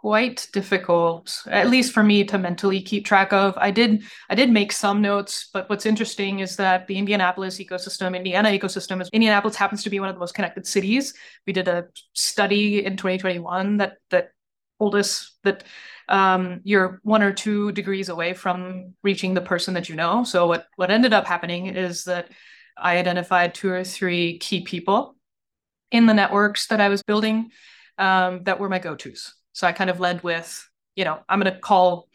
quite 0.00 0.48
difficult 0.52 1.42
at 1.48 1.68
least 1.68 1.92
for 1.92 2.02
me 2.02 2.24
to 2.24 2.38
mentally 2.38 2.80
keep 2.80 3.04
track 3.04 3.32
of 3.34 3.54
i 3.58 3.70
did 3.70 4.02
i 4.30 4.34
did 4.34 4.50
make 4.50 4.72
some 4.72 5.02
notes 5.02 5.50
but 5.52 5.68
what's 5.68 5.84
interesting 5.84 6.40
is 6.40 6.56
that 6.56 6.86
the 6.86 6.96
indianapolis 6.96 7.58
ecosystem 7.58 8.16
indiana 8.16 8.48
ecosystem 8.48 9.02
is 9.02 9.10
indianapolis 9.12 9.56
happens 9.56 9.82
to 9.82 9.90
be 9.90 10.00
one 10.00 10.08
of 10.08 10.14
the 10.14 10.20
most 10.20 10.34
connected 10.34 10.66
cities 10.66 11.12
we 11.46 11.52
did 11.52 11.68
a 11.68 11.86
study 12.14 12.84
in 12.84 12.96
2021 12.96 13.76
that 13.76 13.98
that 14.08 14.30
told 14.78 14.94
us 14.94 15.36
that 15.44 15.64
um, 16.08 16.60
you're 16.64 17.00
one 17.04 17.22
or 17.22 17.32
two 17.32 17.70
degrees 17.72 18.08
away 18.08 18.34
from 18.34 18.94
reaching 19.02 19.32
the 19.34 19.40
person 19.40 19.74
that 19.74 19.88
you 19.88 19.94
know. 19.94 20.24
So 20.24 20.46
what 20.48 20.66
what 20.76 20.90
ended 20.90 21.12
up 21.12 21.26
happening 21.26 21.66
is 21.66 22.04
that 22.04 22.30
I 22.76 22.98
identified 22.98 23.54
two 23.54 23.70
or 23.70 23.84
three 23.84 24.38
key 24.38 24.62
people 24.62 25.16
in 25.92 26.06
the 26.06 26.14
networks 26.14 26.66
that 26.66 26.80
I 26.80 26.88
was 26.88 27.02
building 27.02 27.50
um, 27.98 28.42
that 28.44 28.58
were 28.58 28.68
my 28.68 28.78
go-tos. 28.78 29.34
So 29.60 29.66
I 29.66 29.72
kind 29.72 29.90
of 29.90 30.00
led 30.00 30.22
with, 30.22 30.66
you 30.96 31.04
know, 31.04 31.18
I'm 31.28 31.38
going 31.38 31.52
to 31.52 31.60
call 31.60 32.08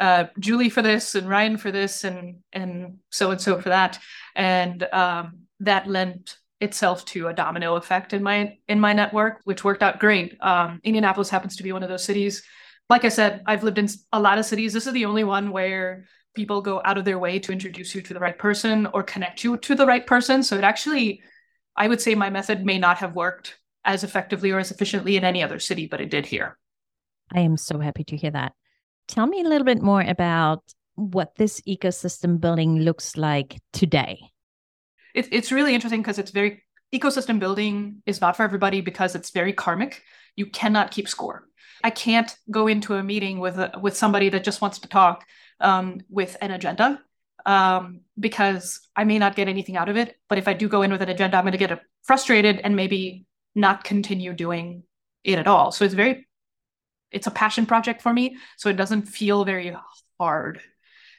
uh, 0.00 0.24
Julie 0.40 0.70
for 0.70 0.82
this 0.82 1.14
and 1.14 1.28
Ryan 1.28 1.56
for 1.56 1.70
this 1.70 2.02
and 2.02 2.38
and 2.52 2.98
so 3.10 3.30
and 3.30 3.40
so 3.40 3.60
for 3.60 3.68
that, 3.68 4.00
and 4.34 4.82
um, 4.92 5.42
that 5.60 5.86
lent 5.86 6.36
itself 6.60 7.04
to 7.04 7.28
a 7.28 7.32
domino 7.32 7.76
effect 7.76 8.12
in 8.12 8.24
my 8.24 8.58
in 8.66 8.80
my 8.80 8.92
network, 8.92 9.40
which 9.44 9.62
worked 9.62 9.84
out 9.84 10.00
great. 10.00 10.36
Um, 10.40 10.80
Indianapolis 10.82 11.30
happens 11.30 11.54
to 11.58 11.62
be 11.62 11.70
one 11.70 11.84
of 11.84 11.88
those 11.88 12.02
cities. 12.02 12.42
Like 12.88 13.04
I 13.04 13.08
said, 13.08 13.44
I've 13.46 13.62
lived 13.62 13.78
in 13.78 13.88
a 14.12 14.18
lot 14.18 14.38
of 14.38 14.44
cities. 14.44 14.72
This 14.72 14.88
is 14.88 14.92
the 14.92 15.04
only 15.04 15.22
one 15.22 15.52
where 15.52 16.06
people 16.34 16.60
go 16.60 16.82
out 16.84 16.98
of 16.98 17.04
their 17.04 17.20
way 17.20 17.38
to 17.38 17.52
introduce 17.52 17.94
you 17.94 18.02
to 18.02 18.14
the 18.14 18.18
right 18.18 18.36
person 18.36 18.86
or 18.86 19.04
connect 19.04 19.44
you 19.44 19.56
to 19.58 19.76
the 19.76 19.86
right 19.86 20.04
person. 20.04 20.42
So 20.42 20.58
it 20.58 20.64
actually, 20.64 21.22
I 21.76 21.86
would 21.86 22.00
say, 22.00 22.16
my 22.16 22.30
method 22.30 22.66
may 22.66 22.78
not 22.80 22.96
have 22.96 23.14
worked 23.14 23.60
as 23.84 24.02
effectively 24.02 24.50
or 24.50 24.58
as 24.58 24.72
efficiently 24.72 25.16
in 25.16 25.22
any 25.22 25.40
other 25.40 25.60
city, 25.60 25.86
but 25.86 26.00
it 26.00 26.10
did 26.10 26.26
here. 26.26 26.58
I 27.34 27.40
am 27.40 27.56
so 27.56 27.78
happy 27.78 28.04
to 28.04 28.16
hear 28.16 28.30
that. 28.30 28.52
Tell 29.08 29.26
me 29.26 29.40
a 29.40 29.48
little 29.48 29.64
bit 29.64 29.82
more 29.82 30.02
about 30.02 30.62
what 30.94 31.36
this 31.36 31.60
ecosystem 31.62 32.40
building 32.40 32.80
looks 32.80 33.16
like 33.16 33.58
today. 33.72 34.20
It, 35.14 35.28
it's 35.32 35.50
really 35.50 35.74
interesting 35.74 36.00
because 36.00 36.18
it's 36.18 36.30
very 36.30 36.62
ecosystem 36.94 37.38
building 37.38 38.02
is 38.06 38.20
not 38.20 38.36
for 38.36 38.42
everybody 38.42 38.80
because 38.80 39.14
it's 39.14 39.30
very 39.30 39.52
karmic. 39.52 40.02
You 40.36 40.46
cannot 40.46 40.90
keep 40.90 41.08
score. 41.08 41.48
I 41.82 41.90
can't 41.90 42.34
go 42.50 42.66
into 42.66 42.94
a 42.94 43.02
meeting 43.02 43.40
with 43.40 43.58
a, 43.58 43.72
with 43.80 43.96
somebody 43.96 44.28
that 44.30 44.44
just 44.44 44.60
wants 44.60 44.80
to 44.80 44.88
talk 44.88 45.24
um, 45.60 46.00
with 46.08 46.36
an 46.40 46.50
agenda 46.50 47.00
um, 47.46 48.00
because 48.18 48.86
I 48.94 49.04
may 49.04 49.18
not 49.18 49.34
get 49.34 49.48
anything 49.48 49.76
out 49.76 49.88
of 49.88 49.96
it. 49.96 50.16
But 50.28 50.38
if 50.38 50.46
I 50.46 50.52
do 50.52 50.68
go 50.68 50.82
in 50.82 50.92
with 50.92 51.02
an 51.02 51.08
agenda, 51.08 51.36
I'm 51.36 51.44
going 51.44 51.52
to 51.52 51.58
get 51.58 51.80
frustrated 52.02 52.60
and 52.62 52.76
maybe 52.76 53.24
not 53.54 53.84
continue 53.84 54.32
doing 54.32 54.82
it 55.24 55.38
at 55.38 55.46
all. 55.46 55.72
So 55.72 55.84
it's 55.84 55.94
very 55.94 56.28
it's 57.10 57.26
a 57.26 57.30
passion 57.30 57.66
project 57.66 58.02
for 58.02 58.12
me, 58.12 58.36
so 58.56 58.68
it 58.68 58.76
doesn't 58.76 59.02
feel 59.02 59.44
very 59.44 59.76
hard. 60.18 60.60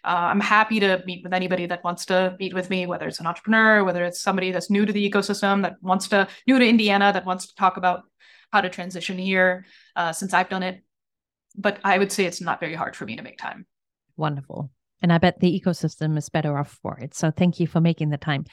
Uh, 0.03 0.29
I'm 0.31 0.39
happy 0.39 0.79
to 0.79 1.03
meet 1.05 1.23
with 1.23 1.33
anybody 1.33 1.67
that 1.67 1.83
wants 1.83 2.05
to 2.07 2.35
meet 2.39 2.53
with 2.53 2.69
me, 2.69 2.87
whether 2.87 3.07
it's 3.07 3.19
an 3.19 3.27
entrepreneur, 3.27 3.83
whether 3.83 4.03
it's 4.03 4.19
somebody 4.19 4.51
that's 4.51 4.69
new 4.69 4.85
to 4.85 4.91
the 4.91 5.09
ecosystem 5.09 5.61
that 5.61 5.75
wants 5.81 6.07
to 6.07 6.27
new 6.47 6.57
to 6.57 6.67
Indiana 6.67 7.11
that 7.13 7.25
wants 7.25 7.47
to 7.47 7.55
talk 7.55 7.77
about 7.77 8.03
how 8.51 8.61
to 8.61 8.69
transition 8.69 9.17
here. 9.17 9.65
Uh, 9.95 10.11
since 10.11 10.33
I've 10.33 10.49
done 10.49 10.63
it, 10.63 10.83
but 11.55 11.79
I 11.83 11.97
would 11.97 12.11
say 12.11 12.25
it's 12.25 12.41
not 12.41 12.59
very 12.59 12.73
hard 12.73 12.95
for 12.95 13.05
me 13.05 13.15
to 13.17 13.23
make 13.23 13.37
time. 13.37 13.67
Wonderful, 14.17 14.71
and 15.01 15.13
I 15.13 15.19
bet 15.19 15.39
the 15.39 15.59
ecosystem 15.59 16.17
is 16.17 16.29
better 16.29 16.57
off 16.57 16.79
for 16.81 16.97
it. 16.97 17.13
So 17.13 17.29
thank 17.29 17.59
you 17.59 17.67
for 17.67 17.79
making 17.79 18.09
the 18.09 18.17
time. 18.17 18.45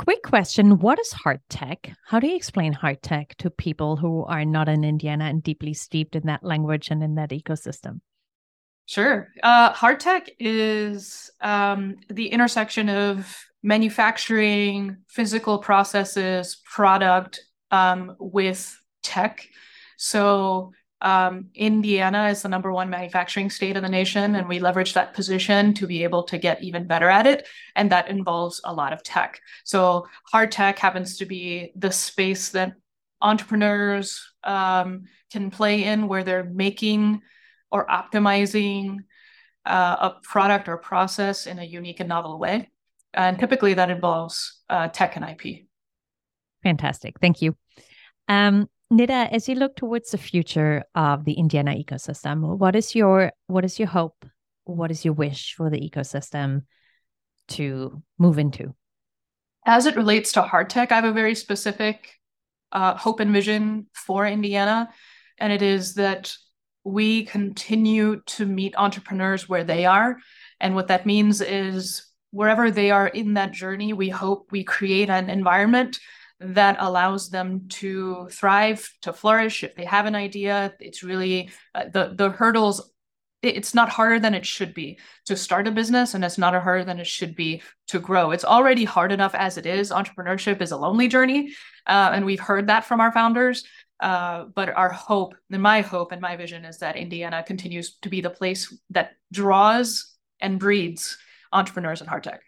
Quick 0.00 0.22
question 0.22 0.78
What 0.78 0.98
is 0.98 1.12
hard 1.12 1.40
tech? 1.50 1.92
How 2.06 2.20
do 2.20 2.26
you 2.26 2.34
explain 2.34 2.72
hard 2.72 3.02
tech 3.02 3.34
to 3.36 3.50
people 3.50 3.96
who 3.96 4.24
are 4.24 4.46
not 4.46 4.66
in 4.66 4.82
Indiana 4.82 5.26
and 5.26 5.42
deeply 5.42 5.74
steeped 5.74 6.16
in 6.16 6.22
that 6.26 6.42
language 6.42 6.88
and 6.90 7.02
in 7.02 7.16
that 7.16 7.28
ecosystem? 7.28 8.00
Sure. 8.86 9.28
Uh, 9.42 9.74
hard 9.74 10.00
tech 10.00 10.30
is 10.38 11.30
um, 11.42 11.96
the 12.08 12.28
intersection 12.28 12.88
of 12.88 13.44
manufacturing, 13.62 14.96
physical 15.06 15.58
processes, 15.58 16.62
product 16.64 17.42
um, 17.70 18.16
with 18.18 18.74
tech. 19.02 19.46
So 19.98 20.72
um, 21.02 21.46
Indiana 21.54 22.28
is 22.28 22.42
the 22.42 22.48
number 22.48 22.72
one 22.72 22.90
manufacturing 22.90 23.50
state 23.50 23.76
in 23.76 23.82
the 23.82 23.88
nation, 23.88 24.34
and 24.34 24.48
we 24.48 24.58
leverage 24.58 24.94
that 24.94 25.14
position 25.14 25.72
to 25.74 25.86
be 25.86 26.02
able 26.02 26.24
to 26.24 26.38
get 26.38 26.62
even 26.62 26.86
better 26.86 27.08
at 27.08 27.26
it. 27.26 27.46
And 27.74 27.90
that 27.90 28.08
involves 28.08 28.60
a 28.64 28.72
lot 28.72 28.92
of 28.92 29.02
tech. 29.02 29.40
So, 29.64 30.06
hard 30.30 30.52
tech 30.52 30.78
happens 30.78 31.16
to 31.18 31.26
be 31.26 31.72
the 31.76 31.90
space 31.90 32.50
that 32.50 32.74
entrepreneurs 33.22 34.32
um, 34.44 35.04
can 35.30 35.50
play 35.50 35.84
in 35.84 36.08
where 36.08 36.24
they're 36.24 36.44
making 36.44 37.22
or 37.70 37.86
optimizing 37.86 38.98
uh, 39.66 40.10
a 40.10 40.14
product 40.22 40.68
or 40.68 40.76
process 40.76 41.46
in 41.46 41.58
a 41.58 41.64
unique 41.64 42.00
and 42.00 42.08
novel 42.08 42.38
way. 42.38 42.68
And 43.12 43.38
typically 43.38 43.74
that 43.74 43.90
involves 43.90 44.60
uh, 44.68 44.88
tech 44.88 45.16
and 45.16 45.24
IP. 45.24 45.66
Fantastic. 46.62 47.18
Thank 47.20 47.42
you. 47.42 47.56
Um, 48.28 48.68
Nida, 48.92 49.30
as 49.30 49.48
you 49.48 49.54
look 49.54 49.76
towards 49.76 50.10
the 50.10 50.18
future 50.18 50.82
of 50.96 51.24
the 51.24 51.34
Indiana 51.34 51.72
ecosystem, 51.72 52.58
what 52.58 52.74
is 52.74 52.94
your 52.94 53.32
what 53.46 53.64
is 53.64 53.78
your 53.78 53.86
hope? 53.86 54.26
What 54.64 54.90
is 54.90 55.04
your 55.04 55.14
wish 55.14 55.54
for 55.54 55.70
the 55.70 55.78
ecosystem 55.78 56.62
to 57.48 58.02
move 58.18 58.38
into? 58.38 58.74
As 59.64 59.86
it 59.86 59.96
relates 59.96 60.32
to 60.32 60.42
hard 60.42 60.70
tech, 60.70 60.90
I 60.90 60.96
have 60.96 61.04
a 61.04 61.12
very 61.12 61.36
specific 61.36 62.14
uh, 62.72 62.96
hope 62.96 63.20
and 63.20 63.32
vision 63.32 63.86
for 63.92 64.26
Indiana, 64.26 64.90
and 65.38 65.52
it 65.52 65.62
is 65.62 65.94
that 65.94 66.34
we 66.82 67.24
continue 67.26 68.22
to 68.26 68.44
meet 68.44 68.74
entrepreneurs 68.76 69.48
where 69.48 69.64
they 69.64 69.86
are. 69.86 70.16
And 70.58 70.74
what 70.74 70.88
that 70.88 71.06
means 71.06 71.40
is 71.40 72.06
wherever 72.32 72.70
they 72.70 72.90
are 72.90 73.06
in 73.06 73.34
that 73.34 73.52
journey, 73.52 73.92
we 73.92 74.08
hope 74.08 74.48
we 74.50 74.64
create 74.64 75.10
an 75.10 75.30
environment 75.30 76.00
that 76.40 76.76
allows 76.78 77.28
them 77.28 77.68
to 77.68 78.28
thrive, 78.30 78.90
to 79.02 79.12
flourish. 79.12 79.62
If 79.62 79.74
they 79.74 79.84
have 79.84 80.06
an 80.06 80.14
idea, 80.14 80.74
it's 80.80 81.02
really 81.02 81.50
uh, 81.74 81.84
the 81.92 82.12
the 82.14 82.30
hurdles. 82.30 82.90
It's 83.42 83.74
not 83.74 83.88
harder 83.88 84.20
than 84.20 84.34
it 84.34 84.44
should 84.44 84.74
be 84.74 84.98
to 85.24 85.34
start 85.34 85.66
a 85.66 85.70
business, 85.70 86.12
and 86.12 86.22
it's 86.24 86.36
not 86.36 86.54
harder 86.54 86.84
than 86.84 87.00
it 87.00 87.06
should 87.06 87.34
be 87.34 87.62
to 87.88 87.98
grow. 87.98 88.32
It's 88.32 88.44
already 88.44 88.84
hard 88.84 89.12
enough 89.12 89.34
as 89.34 89.56
it 89.56 89.64
is. 89.64 89.90
Entrepreneurship 89.90 90.60
is 90.60 90.72
a 90.72 90.76
lonely 90.76 91.08
journey, 91.08 91.54
uh, 91.86 92.10
and 92.12 92.26
we've 92.26 92.40
heard 92.40 92.66
that 92.66 92.84
from 92.84 93.00
our 93.00 93.12
founders. 93.12 93.64
Uh, 93.98 94.44
but 94.54 94.70
our 94.70 94.90
hope, 94.90 95.34
and 95.50 95.62
my 95.62 95.82
hope 95.82 96.12
and 96.12 96.22
my 96.22 96.36
vision 96.36 96.64
is 96.64 96.78
that 96.78 96.96
Indiana 96.96 97.42
continues 97.42 97.96
to 97.98 98.08
be 98.08 98.22
the 98.22 98.30
place 98.30 98.74
that 98.88 99.12
draws 99.30 100.14
and 100.40 100.58
breeds 100.58 101.18
entrepreneurs 101.52 102.00
in 102.00 102.06
hard 102.06 102.24
tech 102.24 102.40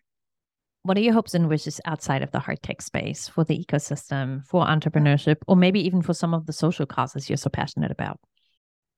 what 0.83 0.97
are 0.97 1.01
your 1.01 1.13
hopes 1.13 1.35
and 1.35 1.49
wishes 1.49 1.81
outside 1.85 2.23
of 2.23 2.31
the 2.33 2.41
hard 2.41 2.63
tech 2.63 2.83
space 2.83 3.29
for 3.29 3.45
the 3.45 3.65
ecosystem, 3.65 4.45
for 4.47 4.67
entrepreneurship, 4.67 5.37
or 5.47 5.57
maybe 5.57 5.81
even 5.85 6.03
for 6.03 6.15
some 6.15 6.35
of 6.35 6.47
the 6.47 6.53
social 6.53 6.87
causes 6.87 7.31
you're 7.31 7.37
so 7.37 7.51
passionate 7.51 7.91
about? 7.91 8.19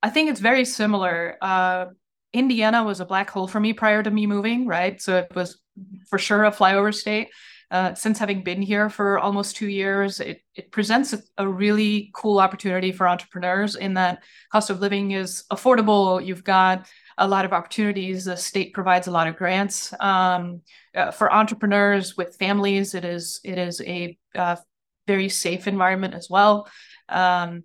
I 0.03 0.11
think 0.11 0.31
it's 0.31 0.41
very 0.41 0.65
similar. 0.65 1.37
Uh, 1.41 1.87
Indiana 2.33 2.83
was 2.83 3.01
a 3.01 3.07
black 3.07 3.31
hole 3.31 3.47
for 3.47 3.61
me 3.61 3.73
prior 3.73 4.03
to 4.03 4.11
me 4.11 4.27
moving, 4.27 4.67
right? 4.67 5.01
So 5.01 5.19
it 5.19 5.35
was 5.35 5.59
for 6.09 6.19
sure 6.19 6.45
a 6.45 6.51
flyover 6.51 6.95
state. 6.95 7.29
Uh, 7.71 7.95
since 7.95 8.19
having 8.19 8.45
been 8.45 8.63
here 8.63 8.89
for 8.89 9.19
almost 9.19 9.57
two 9.57 9.69
years, 9.69 10.21
it, 10.21 10.43
it 10.55 10.71
presents 10.71 11.13
a, 11.13 11.21
a, 11.39 11.49
really 11.49 12.11
cool 12.15 12.39
opportunity 12.39 12.93
for 12.93 13.09
entrepreneurs 13.09 13.75
in 13.75 13.95
that 13.95 14.23
cost 14.53 14.71
of 14.71 14.81
living 14.81 15.13
is 15.13 15.45
affordable. 15.51 16.25
You've 16.25 16.45
got 16.45 16.87
a 17.19 17.29
lot 17.29 17.45
of 17.45 17.53
opportunities. 17.53 18.25
The 18.25 18.37
state 18.37 18.73
provides 18.73 19.07
a 19.07 19.11
lot 19.11 19.27
of 19.27 19.37
grants 19.37 19.93
um, 20.01 20.63
uh, 20.95 21.11
for 21.11 21.33
entrepreneurs 21.33 22.17
with 22.17 22.37
families. 22.37 22.95
It 22.95 23.05
is 23.05 23.41
it 23.45 23.59
is 23.59 23.81
a 23.81 24.19
uh, 24.35 24.57
very 25.07 25.29
safe 25.29 25.67
environment 25.67 26.15
as 26.15 26.29
well. 26.29 26.69
Um, 27.09 27.65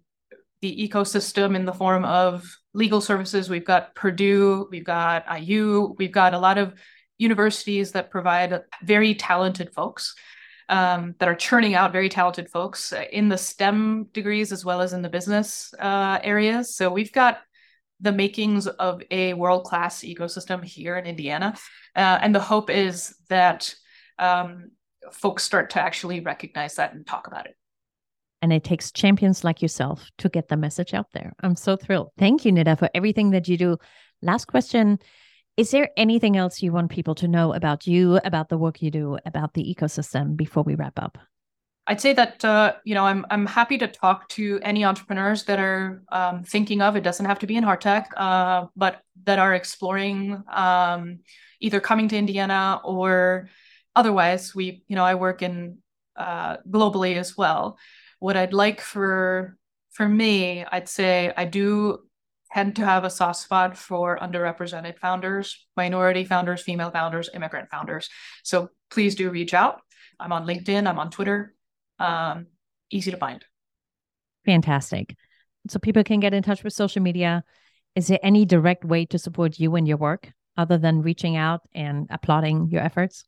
the 0.61 0.89
ecosystem 0.89 1.55
in 1.55 1.65
the 1.65 1.73
form 1.73 2.03
of 2.03 2.45
legal 2.73 3.01
services. 3.01 3.49
We've 3.49 3.65
got 3.65 3.95
Purdue, 3.95 4.67
we've 4.69 4.83
got 4.83 5.25
IU, 5.41 5.95
we've 5.97 6.11
got 6.11 6.33
a 6.33 6.39
lot 6.39 6.57
of 6.57 6.73
universities 7.17 7.93
that 7.93 8.11
provide 8.11 8.61
very 8.83 9.15
talented 9.15 9.73
folks. 9.73 10.15
Um, 10.67 11.15
that 11.17 11.27
are 11.27 11.33
churning 11.33 11.73
out 11.73 11.91
very 11.91 12.09
talented 12.09 12.47
folks 12.47 12.93
in 13.11 13.27
the 13.27 13.39
STEM 13.39 14.09
degrees 14.13 14.51
as 14.51 14.63
well 14.63 14.81
as 14.81 14.93
in 14.93 15.01
the 15.01 15.09
business 15.09 15.73
uh, 15.79 16.19
areas. 16.21 16.75
So 16.75 16.91
we've 16.91 17.11
got 17.11 17.39
the 17.99 18.11
makings 18.11 18.67
of 18.67 19.01
a 19.11 19.33
world 19.33 19.65
class 19.65 20.01
ecosystem 20.01 20.63
here 20.63 20.97
in 20.97 21.05
Indiana. 21.05 21.55
Uh, 21.95 22.19
and 22.21 22.33
the 22.33 22.39
hope 22.39 22.69
is 22.69 23.15
that 23.29 23.73
um, 24.17 24.71
folks 25.11 25.43
start 25.43 25.71
to 25.71 25.81
actually 25.81 26.19
recognize 26.19 26.75
that 26.75 26.93
and 26.93 27.05
talk 27.05 27.27
about 27.27 27.45
it. 27.45 27.55
And 28.41 28.53
it 28.53 28.63
takes 28.63 28.91
champions 28.91 29.43
like 29.43 29.61
yourself 29.61 30.09
to 30.19 30.29
get 30.29 30.47
the 30.47 30.55
message 30.55 30.93
out 30.93 31.07
there. 31.13 31.33
I'm 31.43 31.55
so 31.55 31.75
thrilled. 31.75 32.11
Thank 32.17 32.45
you, 32.45 32.53
Nida, 32.53 32.79
for 32.79 32.89
everything 32.93 33.31
that 33.31 33.47
you 33.47 33.57
do. 33.57 33.77
Last 34.21 34.45
question 34.45 34.99
Is 35.57 35.71
there 35.71 35.89
anything 35.97 36.37
else 36.37 36.61
you 36.61 36.71
want 36.71 36.89
people 36.89 37.15
to 37.15 37.27
know 37.27 37.53
about 37.53 37.85
you, 37.85 38.17
about 38.23 38.47
the 38.47 38.57
work 38.57 38.81
you 38.81 38.91
do, 38.91 39.17
about 39.25 39.53
the 39.53 39.63
ecosystem 39.63 40.37
before 40.37 40.63
we 40.63 40.75
wrap 40.75 40.97
up? 40.97 41.17
I'd 41.89 41.99
say 41.99 42.13
that 42.13 42.45
uh, 42.45 42.73
you 42.83 42.93
know 42.93 43.03
I'm 43.03 43.25
I'm 43.31 43.47
happy 43.47 43.79
to 43.79 43.87
talk 43.87 44.29
to 44.29 44.59
any 44.61 44.85
entrepreneurs 44.85 45.45
that 45.45 45.57
are 45.57 46.03
um, 46.11 46.43
thinking 46.43 46.83
of 46.83 46.95
it 46.95 47.01
doesn't 47.01 47.25
have 47.25 47.39
to 47.39 47.47
be 47.47 47.55
in 47.55 47.63
hard 47.63 47.81
tech, 47.81 48.11
uh, 48.15 48.67
but 48.75 49.01
that 49.23 49.39
are 49.39 49.55
exploring 49.55 50.43
um, 50.53 51.19
either 51.59 51.79
coming 51.79 52.07
to 52.09 52.15
Indiana 52.15 52.79
or 52.83 53.49
otherwise. 53.95 54.53
We 54.53 54.83
you 54.87 54.95
know 54.95 55.03
I 55.03 55.15
work 55.15 55.41
in 55.41 55.79
uh, 56.15 56.57
globally 56.69 57.15
as 57.17 57.35
well. 57.35 57.79
What 58.19 58.37
I'd 58.37 58.53
like 58.53 58.81
for 58.81 59.57
for 59.89 60.07
me, 60.07 60.63
I'd 60.71 60.87
say 60.87 61.33
I 61.35 61.45
do 61.45 62.03
tend 62.53 62.75
to 62.75 62.85
have 62.85 63.03
a 63.03 63.09
soft 63.09 63.39
spot 63.39 63.75
for 63.75 64.19
underrepresented 64.19 64.99
founders, 64.99 65.65
minority 65.75 66.23
founders, 66.23 66.61
female 66.61 66.91
founders, 66.91 67.31
immigrant 67.33 67.71
founders. 67.71 68.09
So 68.43 68.69
please 68.91 69.15
do 69.15 69.31
reach 69.31 69.55
out. 69.55 69.81
I'm 70.19 70.31
on 70.31 70.45
LinkedIn, 70.45 70.87
I'm 70.87 70.99
on 70.99 71.09
Twitter. 71.09 71.55
Um, 71.99 72.47
easy 72.89 73.11
to 73.11 73.17
find. 73.17 73.43
Fantastic. 74.45 75.15
So 75.67 75.79
people 75.79 76.03
can 76.03 76.19
get 76.19 76.33
in 76.33 76.43
touch 76.43 76.63
with 76.63 76.73
social 76.73 77.01
media. 77.01 77.43
Is 77.95 78.07
there 78.07 78.19
any 78.23 78.45
direct 78.45 78.85
way 78.85 79.05
to 79.07 79.19
support 79.19 79.59
you 79.59 79.75
and 79.75 79.87
your 79.87 79.97
work 79.97 80.31
other 80.57 80.77
than 80.77 81.01
reaching 81.01 81.35
out 81.35 81.61
and 81.73 82.07
applauding 82.09 82.69
your 82.69 82.81
efforts? 82.81 83.25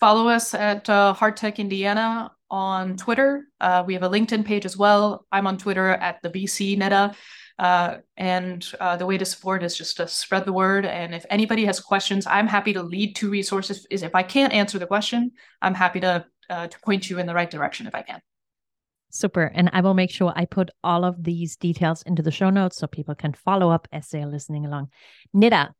Follow 0.00 0.28
us 0.28 0.52
at 0.52 0.88
uh, 0.90 1.14
Hardtech 1.16 1.58
Indiana 1.58 2.32
on 2.50 2.96
Twitter. 2.96 3.44
Uh, 3.60 3.84
we 3.86 3.94
have 3.94 4.02
a 4.02 4.10
LinkedIn 4.10 4.44
page 4.44 4.66
as 4.66 4.76
well. 4.76 5.26
I'm 5.30 5.46
on 5.46 5.58
Twitter 5.58 5.88
at 5.88 6.20
the 6.22 6.30
VC 6.30 6.76
Nida. 6.78 7.14
Uh, 7.58 7.98
and 8.16 8.66
uh, 8.80 8.96
the 8.96 9.06
way 9.06 9.16
to 9.16 9.24
support 9.24 9.62
is 9.62 9.76
just 9.76 9.98
to 9.98 10.08
spread 10.08 10.44
the 10.44 10.52
word. 10.52 10.84
And 10.84 11.14
if 11.14 11.24
anybody 11.30 11.64
has 11.66 11.78
questions, 11.78 12.26
I'm 12.26 12.48
happy 12.48 12.72
to 12.72 12.82
lead 12.82 13.14
to 13.16 13.30
resources. 13.30 13.86
Is 13.90 14.02
if 14.02 14.14
I 14.14 14.22
can't 14.22 14.52
answer 14.52 14.78
the 14.78 14.86
question, 14.86 15.32
I'm 15.60 15.74
happy 15.74 16.00
to 16.00 16.26
uh, 16.52 16.68
to 16.68 16.80
point 16.80 17.08
you 17.08 17.18
in 17.18 17.26
the 17.26 17.34
right 17.34 17.50
direction 17.50 17.86
if 17.86 17.94
I 17.94 18.02
can. 18.02 18.20
Super. 19.10 19.44
And 19.54 19.68
I 19.72 19.80
will 19.80 19.94
make 19.94 20.10
sure 20.10 20.32
I 20.34 20.44
put 20.44 20.70
all 20.82 21.04
of 21.04 21.22
these 21.22 21.56
details 21.56 22.02
into 22.02 22.22
the 22.22 22.30
show 22.30 22.50
notes 22.50 22.78
so 22.78 22.86
people 22.86 23.14
can 23.14 23.32
follow 23.32 23.70
up 23.70 23.86
as 23.92 24.08
they're 24.08 24.26
listening 24.26 24.64
along. 24.64 24.88
Nida, 25.34 25.70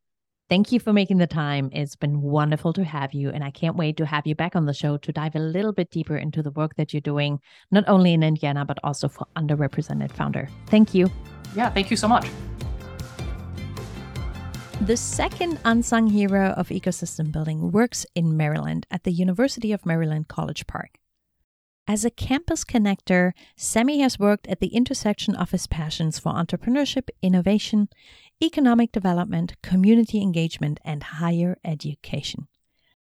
thank 0.50 0.70
you 0.70 0.78
for 0.78 0.92
making 0.92 1.16
the 1.16 1.26
time. 1.26 1.70
It's 1.72 1.96
been 1.96 2.20
wonderful 2.20 2.74
to 2.74 2.84
have 2.84 3.14
you. 3.14 3.30
And 3.30 3.42
I 3.42 3.50
can't 3.50 3.76
wait 3.76 3.96
to 3.98 4.06
have 4.06 4.26
you 4.26 4.34
back 4.34 4.54
on 4.54 4.66
the 4.66 4.74
show 4.74 4.98
to 4.98 5.12
dive 5.12 5.34
a 5.34 5.38
little 5.38 5.72
bit 5.72 5.90
deeper 5.90 6.16
into 6.16 6.42
the 6.42 6.50
work 6.50 6.76
that 6.76 6.92
you're 6.92 7.00
doing, 7.00 7.38
not 7.70 7.84
only 7.86 8.12
in 8.12 8.22
Indiana, 8.22 8.66
but 8.66 8.78
also 8.84 9.08
for 9.08 9.26
underrepresented 9.36 10.12
founder. 10.12 10.48
Thank 10.66 10.94
you. 10.94 11.10
Yeah, 11.56 11.70
thank 11.70 11.90
you 11.90 11.96
so 11.96 12.08
much. 12.08 12.26
The 14.86 14.96
second 14.96 15.60
unsung 15.64 16.08
hero 16.08 16.48
of 16.56 16.70
ecosystem 16.70 17.30
building 17.30 17.70
works 17.70 18.04
in 18.16 18.36
Maryland 18.36 18.84
at 18.90 19.04
the 19.04 19.12
University 19.12 19.70
of 19.70 19.86
Maryland 19.86 20.26
College 20.26 20.66
Park. 20.66 20.98
As 21.86 22.04
a 22.04 22.10
campus 22.10 22.64
connector, 22.64 23.30
Sammy 23.56 24.00
has 24.00 24.18
worked 24.18 24.48
at 24.48 24.58
the 24.58 24.74
intersection 24.74 25.36
of 25.36 25.52
his 25.52 25.68
passions 25.68 26.18
for 26.18 26.32
entrepreneurship, 26.32 27.10
innovation, 27.22 27.90
economic 28.42 28.90
development, 28.90 29.54
community 29.62 30.20
engagement, 30.20 30.80
and 30.84 31.04
higher 31.04 31.58
education. 31.64 32.48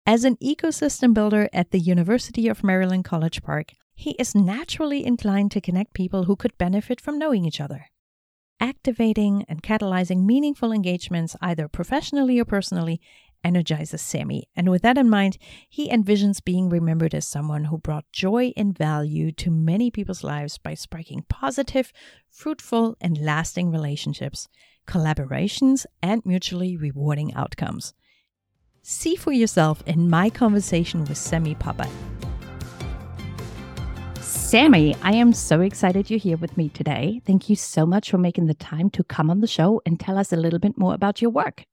As 0.05 0.25
an 0.25 0.36
ecosystem 0.43 1.13
builder 1.13 1.48
at 1.53 1.71
the 1.71 1.79
University 1.79 2.50
of 2.50 2.62
Maryland 2.62 3.05
College 3.05 3.41
Park, 3.41 3.71
he 3.95 4.17
is 4.19 4.36
naturally 4.36 5.05
inclined 5.05 5.51
to 5.51 5.62
connect 5.62 5.93
people 5.93 6.25
who 6.25 6.36
could 6.36 6.57
benefit 6.57 7.00
from 7.00 7.17
knowing 7.17 7.45
each 7.45 7.62
other. 7.62 7.86
Activating 8.59 9.45
and 9.47 9.63
catalyzing 9.63 10.25
meaningful 10.25 10.71
engagements, 10.71 11.35
either 11.41 11.67
professionally 11.67 12.39
or 12.39 12.45
personally, 12.45 12.99
energizes 13.43 14.01
Sammy. 14.01 14.49
And 14.55 14.69
with 14.69 14.81
that 14.81 14.97
in 14.97 15.09
mind, 15.09 15.37
he 15.69 15.89
envisions 15.89 16.43
being 16.43 16.69
remembered 16.69 17.15
as 17.15 17.27
someone 17.27 17.65
who 17.65 17.77
brought 17.77 18.11
joy 18.11 18.51
and 18.57 18.77
value 18.77 19.31
to 19.33 19.49
many 19.49 19.89
people's 19.89 20.23
lives 20.23 20.57
by 20.57 20.73
sparking 20.73 21.25
positive, 21.29 21.93
fruitful, 22.29 22.97
and 22.99 23.17
lasting 23.17 23.71
relationships, 23.71 24.49
collaborations, 24.85 25.85
and 26.01 26.21
mutually 26.25 26.75
rewarding 26.75 27.33
outcomes. 27.33 27.93
See 28.81 29.15
for 29.15 29.31
yourself 29.31 29.83
in 29.85 30.09
my 30.09 30.29
conversation 30.29 31.05
with 31.05 31.17
Sammy 31.17 31.55
Popat. 31.55 31.89
Sammy, 34.49 34.95
I 35.03 35.13
am 35.13 35.31
so 35.31 35.61
excited 35.61 36.09
you're 36.09 36.17
here 36.17 36.35
with 36.35 36.57
me 36.57 36.69
today. 36.69 37.21
Thank 37.27 37.51
you 37.51 37.55
so 37.55 37.85
much 37.85 38.09
for 38.09 38.17
making 38.17 38.47
the 38.47 38.55
time 38.55 38.89
to 38.89 39.03
come 39.03 39.29
on 39.29 39.41
the 39.41 39.47
show 39.47 39.79
and 39.85 39.99
tell 39.99 40.17
us 40.17 40.33
a 40.33 40.37
little 40.37 40.57
bit 40.57 40.75
more 40.75 40.95
about 40.95 41.21
your 41.21 41.29
work. 41.29 41.65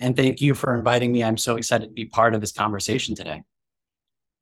And 0.00 0.16
thank 0.16 0.40
you 0.40 0.54
for 0.54 0.74
inviting 0.74 1.12
me. 1.12 1.22
I'm 1.22 1.36
so 1.36 1.56
excited 1.56 1.88
to 1.88 1.92
be 1.92 2.06
part 2.06 2.34
of 2.34 2.40
this 2.40 2.50
conversation 2.50 3.14
today. 3.14 3.42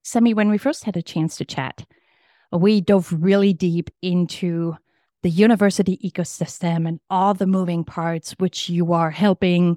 Sammy, 0.05 0.33
when 0.33 0.49
we 0.49 0.59
first 0.59 0.85
had 0.85 0.97
a 0.97 1.03
chance 1.03 1.35
to 1.39 1.45
chat, 1.45 1.85
we 2.53 2.81
dove 2.81 3.13
really 3.13 3.53
deep 3.53 3.91
into 4.01 4.77
the 5.25 5.31
university 5.31 5.99
ecosystem 6.05 6.87
and 6.87 7.01
all 7.11 7.35
the 7.35 7.49
moving 7.49 7.83
parts, 7.83 8.37
which 8.39 8.69
you 8.69 8.93
are 8.93 9.11
helping 9.11 9.77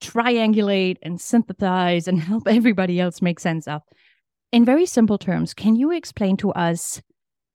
triangulate 0.00 0.96
and 1.02 1.20
synthesize 1.20 2.08
and 2.08 2.20
help 2.22 2.48
everybody 2.48 2.98
else 2.98 3.20
make 3.20 3.40
sense 3.40 3.68
of. 3.68 3.82
In 4.54 4.64
very 4.64 4.86
simple 4.86 5.18
terms, 5.18 5.52
can 5.52 5.74
you 5.74 5.90
explain 5.90 6.36
to 6.36 6.52
us 6.52 7.02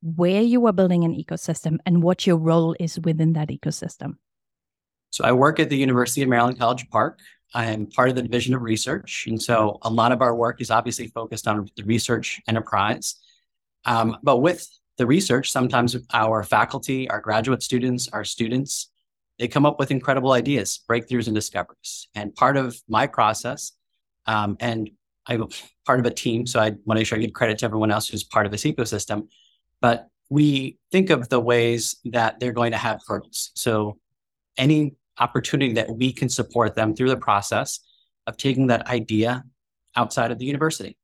where 0.01 0.41
you 0.41 0.65
are 0.65 0.73
building 0.73 1.05
an 1.05 1.15
ecosystem 1.15 1.77
and 1.85 2.03
what 2.03 2.27
your 2.27 2.35
role 2.35 2.75
is 2.77 2.99
within 2.99 3.31
that 3.33 3.47
ecosystem? 3.47 4.15
So 5.11 5.23
I 5.23 5.31
work 5.31 5.61
at 5.61 5.69
the 5.69 5.77
University 5.77 6.23
of 6.23 6.27
Maryland 6.27 6.59
College 6.59 6.89
Park. 6.89 7.21
I 7.53 7.67
am 7.67 7.87
part 7.87 8.09
of 8.09 8.17
the 8.17 8.21
Division 8.21 8.53
of 8.53 8.63
Research. 8.63 9.27
And 9.29 9.41
so 9.41 9.77
a 9.83 9.89
lot 9.89 10.11
of 10.11 10.21
our 10.21 10.35
work 10.35 10.59
is 10.59 10.71
obviously 10.71 11.07
focused 11.07 11.47
on 11.47 11.69
the 11.77 11.85
research 11.85 12.41
enterprise. 12.49 13.15
Um, 13.85 14.17
but 14.21 14.39
with 14.39 14.67
the 14.97 15.07
research, 15.07 15.53
sometimes 15.53 15.95
our 16.11 16.43
faculty, 16.43 17.09
our 17.09 17.21
graduate 17.21 17.63
students, 17.63 18.09
our 18.09 18.25
students, 18.25 18.91
they 19.37 19.47
come 19.47 19.65
up 19.65 19.79
with 19.79 19.89
incredible 19.89 20.33
ideas, 20.33 20.81
breakthroughs, 20.85 21.27
and 21.27 21.33
discoveries. 21.33 22.09
And 22.13 22.35
part 22.35 22.57
of 22.57 22.77
my 22.89 23.07
process, 23.07 23.71
um, 24.25 24.57
and 24.59 24.91
I'm 25.29 25.47
part 25.85 25.99
of 25.99 26.05
a 26.05 26.11
team, 26.11 26.45
so 26.47 26.59
I 26.59 26.69
want 26.69 26.79
to 26.87 26.95
make 26.95 27.07
sure 27.07 27.17
I 27.17 27.21
give 27.21 27.33
credit 27.33 27.59
to 27.59 27.65
everyone 27.65 27.91
else 27.91 28.07
who's 28.07 28.23
part 28.23 28.45
of 28.45 28.51
this 28.51 28.63
ecosystem. 28.63 29.27
But 29.79 30.07
we 30.29 30.77
think 30.91 31.09
of 31.09 31.29
the 31.29 31.39
ways 31.39 31.95
that 32.05 32.39
they're 32.39 32.51
going 32.51 32.71
to 32.71 32.77
have 32.77 32.99
hurdles. 33.07 33.51
So 33.55 33.97
any 34.57 34.95
opportunity 35.19 35.73
that 35.73 35.89
we 35.89 36.11
can 36.11 36.29
support 36.29 36.75
them 36.75 36.95
through 36.95 37.09
the 37.09 37.17
process 37.17 37.79
of 38.27 38.37
taking 38.37 38.67
that 38.67 38.87
idea 38.87 39.43
outside 39.95 40.31
of 40.31 40.39
the 40.39 40.45
university. 40.45 40.97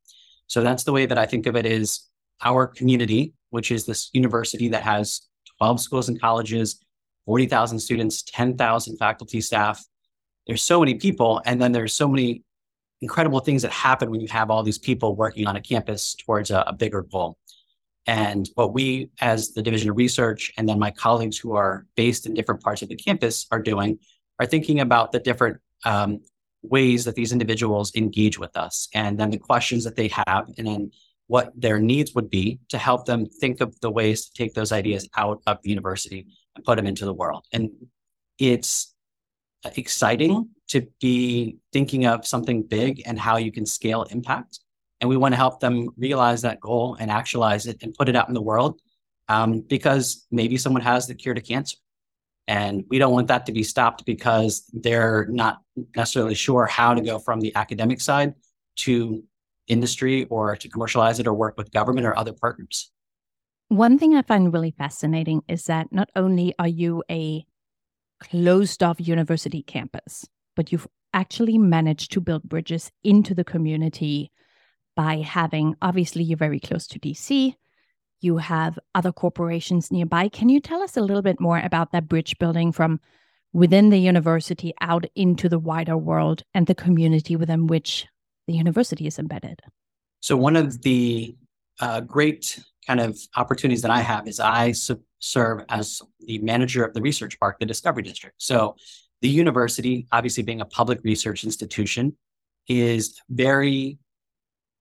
So 0.47 0.61
that's 0.61 0.83
the 0.83 0.91
way 0.91 1.05
that 1.05 1.17
I 1.17 1.25
think 1.25 1.47
of 1.47 1.55
it 1.55 1.65
is 1.65 2.07
our 2.43 2.67
community, 2.67 3.33
which 3.49 3.71
is 3.71 3.85
this 3.85 4.09
university 4.13 4.69
that 4.69 4.83
has 4.83 5.21
12 5.57 5.79
schools 5.79 6.09
and 6.09 6.19
colleges, 6.19 6.79
40,000 7.25 7.79
students, 7.79 8.23
10,000 8.23 8.97
faculty 8.97 9.41
staff. 9.41 9.83
There's 10.45 10.63
so 10.63 10.79
many 10.79 10.95
people, 10.95 11.41
and 11.45 11.59
then 11.61 11.71
there's 11.71 11.93
so 11.93 12.07
many 12.07 12.43
incredible 13.01 13.39
things 13.39 13.61
that 13.61 13.71
happen 13.71 14.09
when 14.09 14.21
you 14.21 14.27
have 14.27 14.49
all 14.49 14.63
these 14.63 14.77
people 14.77 15.15
working 15.15 15.47
on 15.47 15.55
a 15.55 15.61
campus 15.61 16.15
towards 16.15 16.51
a, 16.51 16.63
a 16.67 16.73
bigger 16.73 17.01
goal. 17.01 17.37
And 18.07 18.47
what 18.55 18.73
we, 18.73 19.09
as 19.19 19.51
the 19.53 19.61
Division 19.61 19.89
of 19.89 19.97
Research, 19.97 20.51
and 20.57 20.69
then 20.69 20.79
my 20.79 20.91
colleagues 20.91 21.37
who 21.37 21.55
are 21.55 21.85
based 21.95 22.25
in 22.25 22.33
different 22.33 22.61
parts 22.61 22.81
of 22.81 22.89
the 22.89 22.95
campus 22.95 23.47
are 23.51 23.61
doing, 23.61 23.99
are 24.39 24.45
thinking 24.45 24.79
about 24.79 25.11
the 25.11 25.19
different 25.19 25.57
um, 25.85 26.19
ways 26.61 27.05
that 27.05 27.15
these 27.15 27.31
individuals 27.31 27.95
engage 27.95 28.37
with 28.37 28.55
us, 28.57 28.87
and 28.93 29.19
then 29.19 29.31
the 29.31 29.37
questions 29.37 29.83
that 29.83 29.95
they 29.95 30.07
have, 30.09 30.49
and 30.57 30.67
then 30.67 30.91
what 31.27 31.51
their 31.59 31.79
needs 31.79 32.13
would 32.13 32.29
be 32.29 32.59
to 32.69 32.77
help 32.77 33.05
them 33.05 33.25
think 33.25 33.59
of 33.59 33.79
the 33.81 33.89
ways 33.89 34.25
to 34.25 34.33
take 34.33 34.53
those 34.53 34.71
ideas 34.71 35.09
out 35.17 35.41
of 35.47 35.57
the 35.63 35.69
university 35.69 36.27
and 36.55 36.63
put 36.63 36.75
them 36.75 36.85
into 36.85 37.05
the 37.05 37.13
world. 37.13 37.45
And 37.51 37.71
it's 38.37 38.93
exciting 39.75 40.49
to 40.67 40.87
be 40.99 41.57
thinking 41.71 42.05
of 42.05 42.25
something 42.25 42.63
big 42.63 43.01
and 43.05 43.19
how 43.19 43.37
you 43.37 43.51
can 43.51 43.65
scale 43.65 44.03
impact 44.03 44.59
and 45.01 45.09
we 45.09 45.17
want 45.17 45.33
to 45.33 45.37
help 45.37 45.59
them 45.59 45.89
realize 45.97 46.41
that 46.41 46.59
goal 46.59 46.97
and 46.99 47.11
actualize 47.11 47.67
it 47.67 47.83
and 47.83 47.93
put 47.93 48.09
it 48.09 48.15
out 48.15 48.27
in 48.27 48.33
the 48.33 48.41
world 48.41 48.79
um, 49.27 49.61
because 49.61 50.25
maybe 50.31 50.57
someone 50.57 50.81
has 50.81 51.07
the 51.07 51.15
cure 51.15 51.33
to 51.33 51.41
cancer. 51.41 51.77
And 52.47 52.85
we 52.89 52.99
don't 52.99 53.11
want 53.11 53.27
that 53.27 53.47
to 53.47 53.51
be 53.51 53.63
stopped 53.63 54.05
because 54.05 54.69
they're 54.71 55.25
not 55.29 55.59
necessarily 55.95 56.35
sure 56.35 56.65
how 56.65 56.93
to 56.93 57.01
go 57.01 57.17
from 57.17 57.41
the 57.41 57.53
academic 57.55 58.01
side 58.01 58.35
to 58.77 59.23
industry 59.67 60.25
or 60.25 60.55
to 60.55 60.69
commercialize 60.69 61.19
it 61.19 61.27
or 61.27 61.33
work 61.33 61.57
with 61.57 61.71
government 61.71 62.05
or 62.05 62.15
other 62.17 62.33
partners. 62.33 62.91
One 63.69 63.97
thing 63.97 64.15
I 64.15 64.21
find 64.21 64.53
really 64.53 64.75
fascinating 64.77 65.41
is 65.47 65.65
that 65.65 65.91
not 65.91 66.11
only 66.15 66.53
are 66.59 66.67
you 66.67 67.03
a 67.09 67.45
closed 68.19 68.83
off 68.83 68.97
university 68.99 69.63
campus, 69.63 70.25
but 70.55 70.71
you've 70.71 70.87
actually 71.13 71.57
managed 71.57 72.11
to 72.11 72.21
build 72.21 72.43
bridges 72.43 72.91
into 73.03 73.33
the 73.33 73.43
community 73.43 74.31
by 74.95 75.17
having, 75.17 75.75
obviously, 75.81 76.23
you're 76.23 76.37
very 76.37 76.59
close 76.59 76.87
to 76.87 76.99
DC. 76.99 77.53
You 78.21 78.37
have 78.37 78.79
other 78.93 79.11
corporations 79.11 79.91
nearby. 79.91 80.29
Can 80.29 80.49
you 80.49 80.59
tell 80.59 80.81
us 80.81 80.97
a 80.97 81.01
little 81.01 81.21
bit 81.21 81.39
more 81.39 81.59
about 81.59 81.91
that 81.91 82.07
bridge 82.07 82.37
building 82.39 82.71
from 82.71 82.99
within 83.53 83.89
the 83.89 83.97
university 83.97 84.73
out 84.81 85.05
into 85.15 85.47
the 85.47 85.59
wider 85.59 85.97
world 85.97 86.43
and 86.53 86.67
the 86.67 86.75
community 86.75 87.35
within 87.35 87.67
which 87.67 88.05
the 88.47 88.53
university 88.53 89.07
is 89.07 89.19
embedded? 89.19 89.61
So, 90.21 90.35
one 90.37 90.55
of 90.55 90.81
the 90.81 91.35
uh, 91.79 92.01
great 92.01 92.59
kind 92.87 92.99
of 92.99 93.17
opportunities 93.35 93.81
that 93.81 93.91
I 93.91 93.99
have 93.99 94.27
is 94.27 94.39
I 94.39 94.71
su- 94.71 95.01
serve 95.19 95.63
as 95.69 96.01
the 96.19 96.39
manager 96.39 96.83
of 96.83 96.93
the 96.93 97.01
research 97.01 97.39
park, 97.39 97.59
the 97.59 97.65
Discovery 97.65 98.03
District. 98.03 98.35
So, 98.37 98.75
the 99.21 99.29
university, 99.29 100.07
obviously 100.11 100.43
being 100.43 100.61
a 100.61 100.65
public 100.65 100.99
research 101.03 101.43
institution, 101.43 102.15
is 102.67 103.19
very 103.29 103.97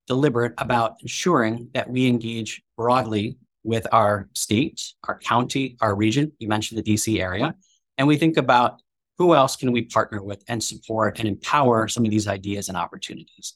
deliberate 0.07 0.53
about 0.59 0.97
ensuring 1.01 1.68
that 1.75 1.88
we 1.88 2.07
engage 2.07 2.62
broadly 2.77 3.38
with 3.62 3.87
our 3.92 4.29
state, 4.35 4.92
our 5.09 5.18
county, 5.18 5.77
our 5.81 5.94
region. 5.94 6.33
You 6.38 6.49
mentioned 6.49 6.83
the 6.83 6.94
DC 6.94 7.20
area, 7.20 7.55
And 7.97 8.07
we 8.07 8.16
think 8.16 8.37
about 8.37 8.83
who 9.16 9.35
else 9.35 9.57
can 9.57 9.73
we 9.73 9.83
partner 9.83 10.23
with 10.23 10.42
and 10.49 10.62
support 10.62 11.18
and 11.18 11.29
empower 11.29 11.88
some 11.88 12.05
of 12.05 12.11
these 12.11 12.29
ideas 12.29 12.68
and 12.68 12.77
opportunities. 12.77 13.55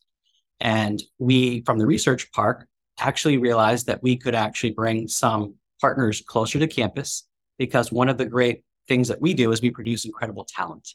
And 0.60 1.02
we, 1.18 1.62
from 1.62 1.78
the 1.78 1.86
research 1.86 2.30
park, 2.32 2.66
actually 2.98 3.38
realized 3.38 3.86
that 3.86 4.02
we 4.02 4.16
could 4.16 4.34
actually 4.34 4.70
bring 4.70 5.08
some 5.08 5.54
partners 5.80 6.22
closer 6.26 6.58
to 6.58 6.66
campus 6.66 7.28
because 7.58 7.92
one 7.92 8.08
of 8.08 8.18
the 8.18 8.26
great 8.26 8.62
things 8.88 9.08
that 9.08 9.20
we 9.20 9.34
do 9.34 9.52
is 9.52 9.62
we 9.62 9.70
produce 9.70 10.04
incredible 10.04 10.44
talent. 10.44 10.94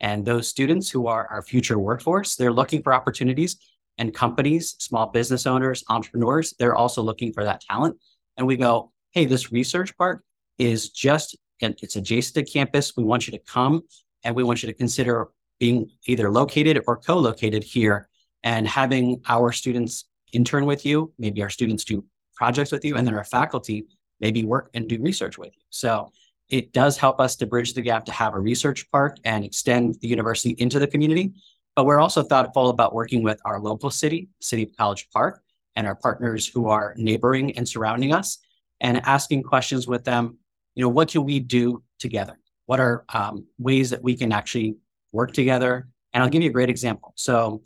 And 0.00 0.24
those 0.24 0.48
students 0.48 0.90
who 0.90 1.06
are 1.06 1.26
our 1.28 1.42
future 1.42 1.78
workforce, 1.78 2.34
they're 2.34 2.52
looking 2.52 2.82
for 2.82 2.92
opportunities 2.92 3.56
and 3.98 4.12
companies, 4.12 4.74
small 4.78 5.06
business 5.06 5.46
owners, 5.46 5.84
entrepreneurs, 5.88 6.54
they're 6.58 6.74
also 6.74 7.00
looking 7.02 7.32
for 7.32 7.44
that 7.44 7.60
talent. 7.60 7.96
And 8.36 8.46
we 8.46 8.56
go, 8.56 8.92
hey, 9.12 9.24
this 9.24 9.52
research 9.52 9.96
park 9.96 10.24
is 10.58 10.90
just, 10.90 11.36
it's 11.60 11.96
adjacent 11.96 12.34
to 12.34 12.52
campus. 12.52 12.96
We 12.96 13.04
want 13.04 13.28
you 13.28 13.30
to 13.32 13.38
come 13.38 13.82
and 14.24 14.34
we 14.34 14.42
want 14.42 14.62
you 14.62 14.66
to 14.66 14.74
consider 14.74 15.28
being 15.60 15.90
either 16.06 16.30
located 16.30 16.82
or 16.88 16.96
co-located 16.96 17.62
here 17.62 18.08
and 18.42 18.66
having 18.66 19.22
our 19.28 19.52
students 19.52 20.06
intern 20.32 20.66
with 20.66 20.84
you, 20.84 21.12
maybe 21.18 21.42
our 21.42 21.50
students 21.50 21.84
do 21.84 22.04
projects 22.34 22.72
with 22.72 22.84
you, 22.84 22.96
and 22.96 23.06
then 23.06 23.14
our 23.14 23.24
faculty 23.24 23.86
maybe 24.20 24.44
work 24.44 24.70
and 24.74 24.88
do 24.88 25.00
research 25.00 25.38
with 25.38 25.54
you. 25.54 25.62
So 25.70 26.10
it 26.48 26.72
does 26.72 26.96
help 26.96 27.20
us 27.20 27.36
to 27.36 27.46
bridge 27.46 27.74
the 27.74 27.82
gap 27.82 28.04
to 28.04 28.12
have 28.12 28.34
a 28.34 28.38
research 28.38 28.90
park 28.90 29.16
and 29.24 29.44
extend 29.44 29.96
the 30.00 30.08
university 30.08 30.50
into 30.58 30.78
the 30.78 30.86
community. 30.86 31.32
But 31.74 31.86
we're 31.86 32.00
also 32.00 32.22
thoughtful 32.22 32.68
about 32.68 32.94
working 32.94 33.22
with 33.22 33.40
our 33.44 33.58
local 33.58 33.90
city, 33.90 34.28
City 34.40 34.64
of 34.64 34.76
College 34.76 35.08
Park, 35.10 35.42
and 35.74 35.86
our 35.86 35.96
partners 35.96 36.46
who 36.46 36.68
are 36.68 36.94
neighboring 36.96 37.56
and 37.56 37.68
surrounding 37.68 38.12
us, 38.12 38.38
and 38.80 39.00
asking 39.04 39.42
questions 39.42 39.86
with 39.86 40.04
them. 40.04 40.38
You 40.74 40.82
know, 40.82 40.88
what 40.88 41.08
can 41.08 41.24
we 41.24 41.40
do 41.40 41.82
together? 41.98 42.38
What 42.66 42.80
are 42.80 43.04
um, 43.12 43.46
ways 43.58 43.90
that 43.90 44.02
we 44.02 44.16
can 44.16 44.32
actually 44.32 44.76
work 45.12 45.32
together? 45.32 45.88
And 46.12 46.22
I'll 46.22 46.30
give 46.30 46.42
you 46.42 46.50
a 46.50 46.52
great 46.52 46.70
example. 46.70 47.12
So 47.16 47.62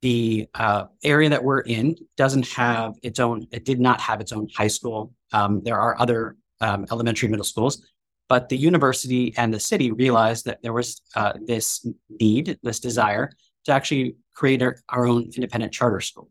the 0.00 0.48
uh, 0.54 0.86
area 1.04 1.28
that 1.28 1.44
we're 1.44 1.60
in 1.60 1.96
doesn't 2.16 2.48
have 2.48 2.94
its 3.02 3.20
own, 3.20 3.46
it 3.50 3.64
did 3.64 3.80
not 3.80 4.00
have 4.00 4.20
its 4.20 4.32
own 4.32 4.48
high 4.56 4.68
school. 4.68 5.12
Um, 5.32 5.60
there 5.62 5.78
are 5.78 6.00
other 6.00 6.36
um, 6.60 6.86
elementary 6.90 7.28
middle 7.28 7.44
schools, 7.44 7.86
but 8.30 8.48
the 8.48 8.56
university 8.56 9.34
and 9.36 9.52
the 9.52 9.58
city 9.58 9.90
realized 9.90 10.44
that 10.44 10.62
there 10.62 10.72
was 10.72 11.02
uh, 11.16 11.32
this 11.44 11.84
need, 12.20 12.56
this 12.62 12.78
desire 12.78 13.28
to 13.64 13.72
actually 13.72 14.14
create 14.36 14.62
our, 14.62 14.76
our 14.88 15.04
own 15.04 15.28
independent 15.34 15.72
charter 15.72 16.00
school. 16.00 16.30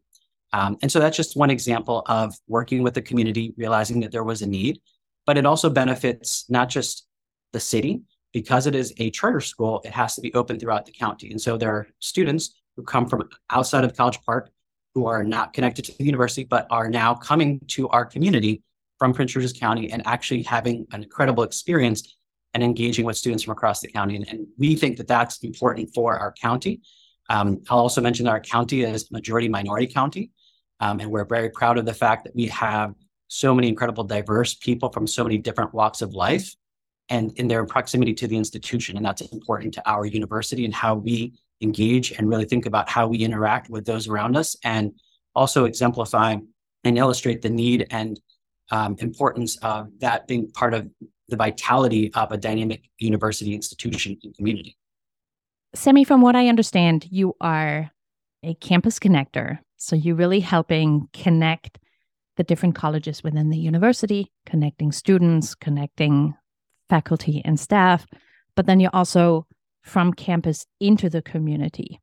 Um, 0.53 0.77
and 0.81 0.89
so 0.89 0.99
that's 0.99 1.17
just 1.17 1.35
one 1.35 1.49
example 1.49 2.03
of 2.07 2.33
working 2.47 2.83
with 2.83 2.93
the 2.93 3.01
community, 3.01 3.53
realizing 3.57 3.99
that 3.99 4.12
there 4.13 4.23
was 4.23 4.41
a 4.41 4.47
need, 4.47 4.79
but 5.27 5.38
it 5.38 5.45
also 5.45 5.69
benefits 5.69 6.45
not 6.47 6.69
just 6.69 7.05
the 7.51 7.59
city, 7.59 8.01
because 8.31 8.65
it 8.65 8.75
is 8.75 8.93
a 8.97 9.12
charter 9.12 9.41
school, 9.41 9.81
it 9.83 9.91
has 9.91 10.15
to 10.15 10.21
be 10.21 10.33
open 10.33 10.57
throughout 10.57 10.85
the 10.85 10.93
county. 10.93 11.31
And 11.31 11.41
so 11.41 11.57
there 11.57 11.71
are 11.71 11.88
students 11.99 12.62
who 12.77 12.83
come 12.83 13.07
from 13.07 13.27
outside 13.49 13.83
of 13.83 13.95
College 13.97 14.19
Park 14.25 14.49
who 14.95 15.05
are 15.07 15.23
not 15.23 15.51
connected 15.51 15.83
to 15.85 15.97
the 15.97 16.05
university, 16.05 16.45
but 16.45 16.65
are 16.69 16.89
now 16.89 17.13
coming 17.13 17.59
to 17.67 17.89
our 17.89 18.05
community 18.05 18.63
from 18.99 19.13
Prince 19.13 19.31
George's 19.31 19.53
County 19.53 19.91
and 19.91 20.05
actually 20.05 20.43
having 20.43 20.85
an 20.91 21.03
incredible 21.03 21.43
experience 21.43 22.17
and 22.53 22.63
engaging 22.63 23.05
with 23.05 23.17
students 23.17 23.43
from 23.43 23.53
across 23.53 23.79
the 23.79 23.88
county. 23.88 24.15
And, 24.15 24.27
and 24.27 24.47
we 24.57 24.75
think 24.75 24.97
that 24.97 25.07
that's 25.07 25.43
important 25.43 25.93
for 25.93 26.17
our 26.17 26.33
county. 26.33 26.81
Um, 27.29 27.62
I'll 27.69 27.79
also 27.79 28.01
mention 28.01 28.25
that 28.25 28.31
our 28.31 28.39
county 28.39 28.83
is 28.83 29.12
majority 29.12 29.47
minority 29.47 29.88
county. 29.88 30.31
Um, 30.79 30.99
and 30.99 31.12
we're 31.12 31.25
very 31.25 31.49
proud 31.49 31.77
of 31.77 31.85
the 31.85 31.93
fact 31.93 32.23
that 32.25 32.35
we 32.35 32.47
have 32.47 32.93
so 33.27 33.53
many 33.53 33.67
incredible 33.67 34.03
diverse 34.03 34.55
people 34.55 34.91
from 34.91 35.05
so 35.05 35.23
many 35.23 35.38
different 35.38 35.73
walks 35.73 36.01
of 36.01 36.13
life 36.13 36.55
and 37.09 37.31
in 37.38 37.47
their 37.47 37.65
proximity 37.65 38.13
to 38.15 38.27
the 38.27 38.38
institution. 38.38 38.97
And 38.97 39.05
that's 39.05 39.21
important 39.21 39.73
to 39.75 39.89
our 39.89 40.05
university 40.05 40.65
and 40.65 40.73
how 40.73 40.95
we 40.95 41.33
engage 41.62 42.12
and 42.13 42.29
really 42.29 42.45
think 42.45 42.65
about 42.65 42.89
how 42.89 43.07
we 43.07 43.19
interact 43.19 43.69
with 43.69 43.85
those 43.85 44.07
around 44.07 44.35
us 44.35 44.55
and 44.63 44.93
also 45.35 45.65
exemplify 45.65 46.38
and 46.83 46.97
illustrate 46.97 47.41
the 47.41 47.49
need 47.49 47.85
and 47.91 48.19
um, 48.71 48.95
importance 48.99 49.58
of 49.58 49.88
that 49.99 50.27
being 50.27 50.49
part 50.51 50.73
of 50.73 50.89
the 51.27 51.36
vitality 51.36 52.12
of 52.13 52.32
a 52.32 52.38
dynamic 52.38 52.84
university 52.97 53.53
institution 53.53 54.17
and 54.23 54.36
community. 54.36 54.77
Sammy, 55.75 56.03
from 56.03 56.21
what 56.21 56.36
I 56.36 56.47
understand, 56.47 57.08
you 57.12 57.36
are 57.39 57.91
a 58.43 58.53
campus 58.55 58.99
connector. 58.99 59.60
So 59.77 59.95
you're 59.95 60.15
really 60.15 60.39
helping 60.39 61.08
connect 61.13 61.77
the 62.38 62.43
different 62.43 62.75
colleges 62.75 63.23
within 63.23 63.49
the 63.49 63.58
university, 63.58 64.32
connecting 64.45 64.91
students, 64.91 65.55
connecting 65.55 66.36
faculty 66.89 67.41
and 67.45 67.60
staff, 67.60 68.08
but 68.55 68.65
then 68.65 68.79
you're 68.79 68.89
also 68.93 69.45
from 69.84 70.13
campus 70.13 70.65
into 70.79 71.10
the 71.10 71.21
community. 71.21 71.99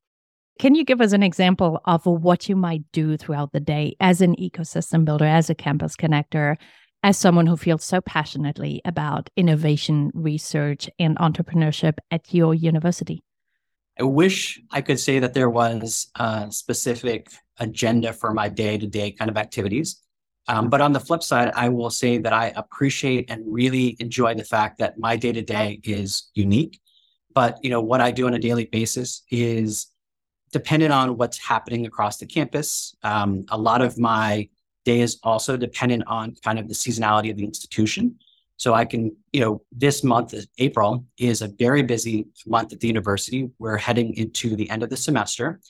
Can 0.59 0.75
you 0.75 0.85
give 0.85 1.03
us 1.03 1.13
an 1.13 1.23
example 1.23 1.81
of 1.85 2.07
what 2.07 2.49
you 2.49 2.57
might 2.57 2.83
do 2.91 3.19
throughout 3.19 3.53
the 3.53 3.61
day 3.61 3.95
as 4.01 4.23
an 4.23 4.35
ecosystem 4.37 5.05
builder, 5.05 5.27
as 5.27 5.51
a 5.51 5.55
campus 5.55 5.97
connector, 5.97 6.57
as 7.03 7.19
someone 7.19 7.47
who 7.47 7.59
feels 7.59 7.85
so 7.85 8.01
passionately 8.01 8.81
about 8.87 9.29
innovation, 9.37 10.11
research, 10.15 10.89
and 10.99 11.19
entrepreneurship 11.19 11.99
at 12.11 12.33
your 12.33 12.55
university? 12.55 13.23
I 14.01 14.05
wish 14.05 14.59
I 14.71 14.81
could 14.81 14.99
say 14.99 15.19
that 15.19 15.35
there 15.35 15.51
was 15.51 16.09
a 16.17 16.47
specific 16.51 17.31
agenda 17.59 18.15
for 18.15 18.33
my 18.33 18.49
day 18.49 18.79
to 18.79 18.87
day 18.87 19.11
kind 19.11 19.31
of 19.31 19.37
activities. 19.37 20.01
Um, 20.49 20.71
but 20.71 20.81
on 20.81 20.93
the 20.93 21.01
flip 21.01 21.23
side, 21.23 21.53
I 21.55 21.69
will 21.69 21.91
say 21.91 22.17
that 22.19 22.33
I 22.33 22.53
appreciate 22.57 23.31
and 23.31 23.43
really 23.47 23.97
enjoy 24.01 24.35
the 24.35 24.45
fact 24.45 24.79
that 24.79 24.99
my 24.99 25.17
day 25.17 25.33
to 25.33 25.43
day 25.43 25.81
is 25.85 26.31
unique. 26.35 26.81
But 27.35 27.59
you 27.63 27.69
know 27.69 27.83
what 27.83 28.01
I 28.01 28.11
do 28.11 28.27
on 28.27 28.33
a 28.33 28.39
daily 28.39 28.65
basis 28.65 29.23
is 29.31 29.89
dependent 30.59 30.93
on 31.01 31.19
what's 31.19 31.39
happening 31.53 31.83
across 31.91 32.17
the 32.17 32.25
campus. 32.25 32.97
Um, 33.03 33.45
a 33.51 33.59
lot 33.59 33.83
of 33.83 33.99
my 33.99 34.49
day 34.87 35.01
is 35.01 35.19
also 35.23 35.53
dependent 35.67 36.05
on 36.07 36.35
kind 36.43 36.59
of 36.59 36.67
the 36.67 36.75
seasonality 36.75 37.31
of 37.31 37.37
the 37.37 37.45
institution. 37.45 38.05
So 38.57 38.73
I 38.73 38.87
can, 38.87 39.15
you 39.35 39.41
know, 39.43 39.63
this 39.71 40.03
month, 40.03 40.33
April, 40.57 41.05
is 41.19 41.43
a 41.43 41.49
very 41.49 41.83
busy 41.83 42.17
month 42.47 42.73
at 42.73 42.81
the 42.81 42.89
university. 42.89 43.51
We're 43.59 43.77
heading 43.77 44.15
into 44.15 44.57
the 44.57 44.71
end 44.71 44.83
of 44.83 44.89
the 44.89 44.97
semester. 44.97 45.61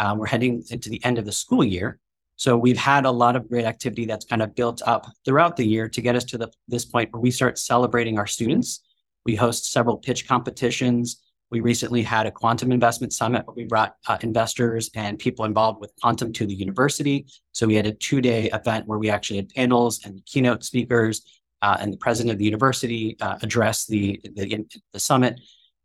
Um, 0.00 0.18
we're 0.18 0.32
heading 0.34 0.64
into 0.70 0.88
the 0.90 1.00
end 1.04 1.18
of 1.18 1.24
the 1.24 1.36
school 1.42 1.62
year. 1.62 2.00
So 2.34 2.58
we've 2.58 2.82
had 2.92 3.04
a 3.04 3.10
lot 3.12 3.36
of 3.36 3.48
great 3.48 3.64
activity 3.64 4.06
that's 4.06 4.24
kind 4.24 4.42
of 4.42 4.56
built 4.56 4.82
up 4.84 5.06
throughout 5.24 5.54
the 5.56 5.68
year 5.74 5.88
to 5.88 6.00
get 6.00 6.16
us 6.16 6.24
to 6.24 6.38
the, 6.38 6.48
this 6.66 6.84
point 6.84 7.12
where 7.12 7.20
we 7.20 7.30
start 7.30 7.58
celebrating 7.58 8.18
our 8.18 8.26
students. 8.26 8.80
We 9.24 9.36
host 9.36 9.70
several 9.70 9.98
pitch 9.98 10.26
competitions. 10.26 11.22
We 11.52 11.60
recently 11.60 12.02
had 12.02 12.26
a 12.26 12.30
quantum 12.30 12.72
investment 12.72 13.12
summit 13.12 13.46
where 13.46 13.54
we 13.54 13.64
brought 13.64 13.96
uh, 14.08 14.16
investors 14.22 14.90
and 14.96 15.18
people 15.18 15.44
involved 15.44 15.82
with 15.82 15.92
quantum 16.00 16.32
to 16.32 16.46
the 16.46 16.54
university. 16.54 17.26
So 17.52 17.66
we 17.66 17.74
had 17.74 17.86
a 17.86 17.92
two 17.92 18.22
day 18.22 18.50
event 18.54 18.86
where 18.86 18.98
we 18.98 19.10
actually 19.10 19.36
had 19.36 19.50
panels 19.50 20.00
and 20.04 20.24
keynote 20.24 20.64
speakers, 20.64 21.22
uh, 21.60 21.76
and 21.78 21.92
the 21.92 21.98
president 21.98 22.32
of 22.32 22.38
the 22.38 22.46
university 22.46 23.16
uh, 23.20 23.36
address 23.42 23.86
the, 23.86 24.18
the, 24.34 24.66
the 24.94 24.98
summit. 24.98 25.38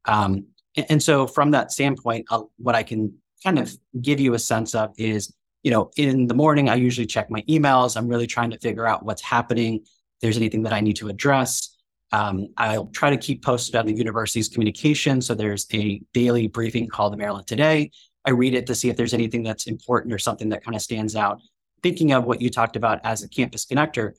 Um, 0.06 0.46
and, 0.90 1.04
so 1.04 1.28
from 1.28 1.52
that 1.52 1.72
standpoint, 1.72 2.28
uh, 2.32 2.44
what 2.58 2.74
I 2.74 2.84
can 2.84 3.14
kind 3.44 3.60
of 3.60 3.78
give 4.02 4.22
you 4.22 4.36
a 4.36 4.40
sense 4.40 4.74
of 4.74 4.94
is 4.98 5.34
you 5.64 5.72
know, 5.72 5.92
in 5.98 6.28
the 6.28 6.34
morning, 6.34 6.70
I 6.70 6.76
usually 6.76 7.08
check 7.08 7.30
my 7.30 7.42
emails. 7.42 7.98
I'm 7.98 8.08
really 8.08 8.28
trying 8.28 8.52
to 8.52 8.60
figure 8.60 8.88
out 8.88 9.04
what's 9.04 9.22
happening. 9.22 9.82
If 9.84 10.22
there's 10.22 10.38
anything 10.38 10.64
that 10.64 10.72
I 10.72 10.80
need 10.80 10.96
to 10.98 11.10
address. 11.10 11.77
Um, 12.12 12.48
I'll 12.58 12.88
try 12.88 13.10
to 13.10 13.18
keep 13.18 13.44
posted 13.44 13.76
on 13.76 13.86
the 13.86 13.94
university's 13.94 14.48
communication. 14.48 15.22
So 15.22 15.36
there's 15.36 15.68
a 15.74 16.02
daily 16.14 16.48
briefing 16.48 16.88
called 16.88 17.14
the 17.14 17.18
Maryland 17.18 17.48
Today. 17.48 17.92
I 18.26 18.32
read 18.32 18.54
it 18.54 18.68
to 18.68 18.76
see 18.76 18.90
if 18.90 18.98
there's 18.98 19.14
anything 19.14 19.44
that's 19.44 19.68
important 19.68 20.14
or 20.14 20.20
something 20.20 20.50
that 20.50 20.64
kind 20.64 20.76
of 20.76 20.82
stands 20.82 21.16
out. 21.16 21.40
Thinking 21.84 22.14
of 22.14 22.26
what 22.26 22.42
you 22.42 22.50
talked 22.50 22.76
about 22.76 23.00
as 23.04 23.24
a 23.24 23.30
campus 23.30 23.66
connector, 23.66 24.14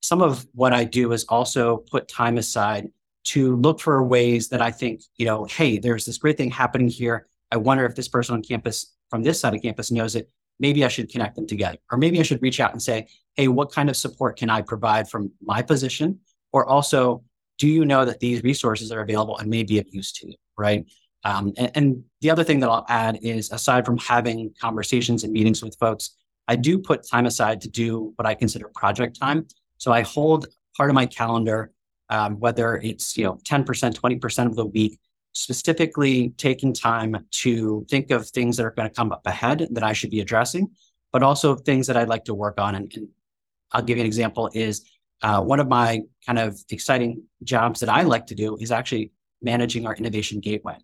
some 0.00 0.22
of 0.22 0.46
what 0.52 0.72
I 0.72 0.84
do 0.84 1.12
is 1.12 1.24
also 1.28 1.78
put 1.90 2.08
time 2.08 2.38
aside 2.38 2.88
to 3.22 3.56
look 3.56 3.80
for 3.80 4.02
ways 4.02 4.48
that 4.48 4.62
I 4.62 4.70
think, 4.70 5.02
you 5.16 5.26
know, 5.26 5.44
hey, 5.44 5.78
there's 5.78 6.06
this 6.06 6.18
great 6.18 6.36
thing 6.36 6.50
happening 6.50 6.88
here. 6.88 7.26
I 7.50 7.56
wonder 7.56 7.84
if 7.84 7.94
this 7.94 8.08
person 8.08 8.34
on 8.34 8.42
campus 8.42 8.94
from 9.10 9.22
this 9.22 9.40
side 9.40 9.54
of 9.54 9.60
campus 9.60 9.90
knows 9.90 10.14
it 10.14 10.30
maybe 10.60 10.84
I 10.84 10.88
should 10.88 11.10
connect 11.10 11.34
them 11.34 11.46
together. 11.46 11.78
Or 11.90 11.98
maybe 11.98 12.20
I 12.20 12.22
should 12.22 12.40
reach 12.42 12.60
out 12.60 12.72
and 12.72 12.80
say, 12.80 13.08
hey, 13.34 13.48
what 13.48 13.72
kind 13.72 13.90
of 13.90 13.96
support 13.96 14.38
can 14.38 14.50
I 14.50 14.60
provide 14.60 15.08
from 15.08 15.32
my 15.42 15.62
position? 15.62 16.20
Or 16.52 16.66
also, 16.66 17.24
do 17.60 17.68
you 17.68 17.84
know 17.84 18.06
that 18.06 18.20
these 18.20 18.42
resources 18.42 18.90
are 18.90 19.02
available 19.02 19.36
and 19.36 19.48
may 19.48 19.62
be 19.62 19.78
of 19.78 19.86
use 19.90 20.10
to 20.12 20.28
you? 20.28 20.34
Right. 20.56 20.86
Um, 21.24 21.52
and, 21.58 21.70
and 21.74 22.04
the 22.22 22.30
other 22.30 22.42
thing 22.42 22.58
that 22.60 22.70
I'll 22.70 22.86
add 22.88 23.18
is 23.20 23.52
aside 23.52 23.84
from 23.84 23.98
having 23.98 24.52
conversations 24.58 25.22
and 25.22 25.32
meetings 25.32 25.62
with 25.62 25.76
folks, 25.78 26.16
I 26.48 26.56
do 26.56 26.78
put 26.78 27.06
time 27.06 27.26
aside 27.26 27.60
to 27.60 27.68
do 27.68 28.14
what 28.16 28.26
I 28.26 28.34
consider 28.34 28.70
project 28.74 29.20
time. 29.20 29.46
So 29.76 29.92
I 29.92 30.00
hold 30.00 30.46
part 30.74 30.88
of 30.88 30.94
my 30.94 31.04
calendar, 31.04 31.70
um, 32.08 32.40
whether 32.40 32.76
it's 32.78 33.16
you 33.18 33.24
know 33.24 33.38
10%, 33.44 33.64
20% 33.64 34.46
of 34.46 34.56
the 34.56 34.66
week 34.66 34.98
specifically 35.32 36.30
taking 36.38 36.72
time 36.72 37.16
to 37.30 37.86
think 37.88 38.10
of 38.10 38.28
things 38.28 38.56
that 38.56 38.66
are 38.66 38.72
going 38.72 38.88
to 38.88 38.94
come 38.94 39.12
up 39.12 39.22
ahead 39.26 39.68
that 39.70 39.84
I 39.84 39.92
should 39.92 40.10
be 40.10 40.20
addressing, 40.20 40.70
but 41.12 41.22
also 41.22 41.54
things 41.54 41.86
that 41.86 41.96
I'd 41.96 42.08
like 42.08 42.24
to 42.24 42.34
work 42.34 42.58
on. 42.58 42.74
And, 42.74 42.92
and 42.96 43.08
I'll 43.72 43.82
give 43.82 43.96
you 43.96 44.02
an 44.02 44.06
example 44.06 44.50
is 44.54 44.84
uh, 45.22 45.40
one 45.42 45.60
of 45.60 45.68
my 45.68 46.02
kind 46.26 46.38
of 46.38 46.58
exciting 46.70 47.22
jobs 47.42 47.80
that 47.80 47.88
I 47.88 48.02
like 48.02 48.26
to 48.26 48.34
do 48.34 48.56
is 48.60 48.72
actually 48.72 49.12
managing 49.42 49.86
our 49.86 49.94
innovation 49.94 50.40
gateway. 50.40 50.76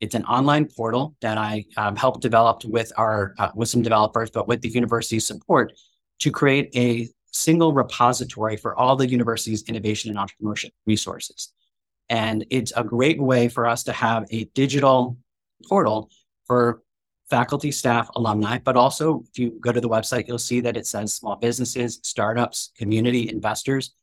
It's 0.00 0.14
an 0.14 0.24
online 0.24 0.66
portal 0.66 1.16
that 1.22 1.38
I 1.38 1.64
um, 1.76 1.96
helped 1.96 2.20
develop 2.20 2.64
with 2.64 2.92
our 2.96 3.34
uh, 3.38 3.50
with 3.54 3.68
some 3.68 3.82
developers, 3.82 4.30
but 4.30 4.46
with 4.46 4.60
the 4.60 4.68
university's 4.68 5.26
support 5.26 5.72
to 6.20 6.30
create 6.30 6.70
a 6.76 7.08
single 7.32 7.72
repository 7.72 8.56
for 8.56 8.76
all 8.76 8.96
the 8.96 9.08
university's 9.08 9.62
innovation 9.64 10.10
and 10.10 10.18
entrepreneurship 10.18 10.70
resources. 10.86 11.52
And 12.08 12.46
it's 12.50 12.72
a 12.76 12.84
great 12.84 13.20
way 13.20 13.48
for 13.48 13.66
us 13.66 13.84
to 13.84 13.92
have 13.92 14.26
a 14.30 14.44
digital 14.54 15.16
portal 15.68 16.10
for 16.46 16.82
faculty, 17.28 17.72
staff, 17.72 18.08
alumni, 18.16 18.58
but 18.58 18.76
also 18.76 19.24
if 19.28 19.38
you 19.38 19.58
go 19.60 19.72
to 19.72 19.80
the 19.80 19.88
website, 19.88 20.28
you'll 20.28 20.38
see 20.38 20.60
that 20.60 20.76
it 20.76 20.86
says 20.86 21.14
small 21.14 21.36
businesses, 21.36 22.00
startups, 22.02 22.70
community, 22.76 23.28
investors. 23.28 23.94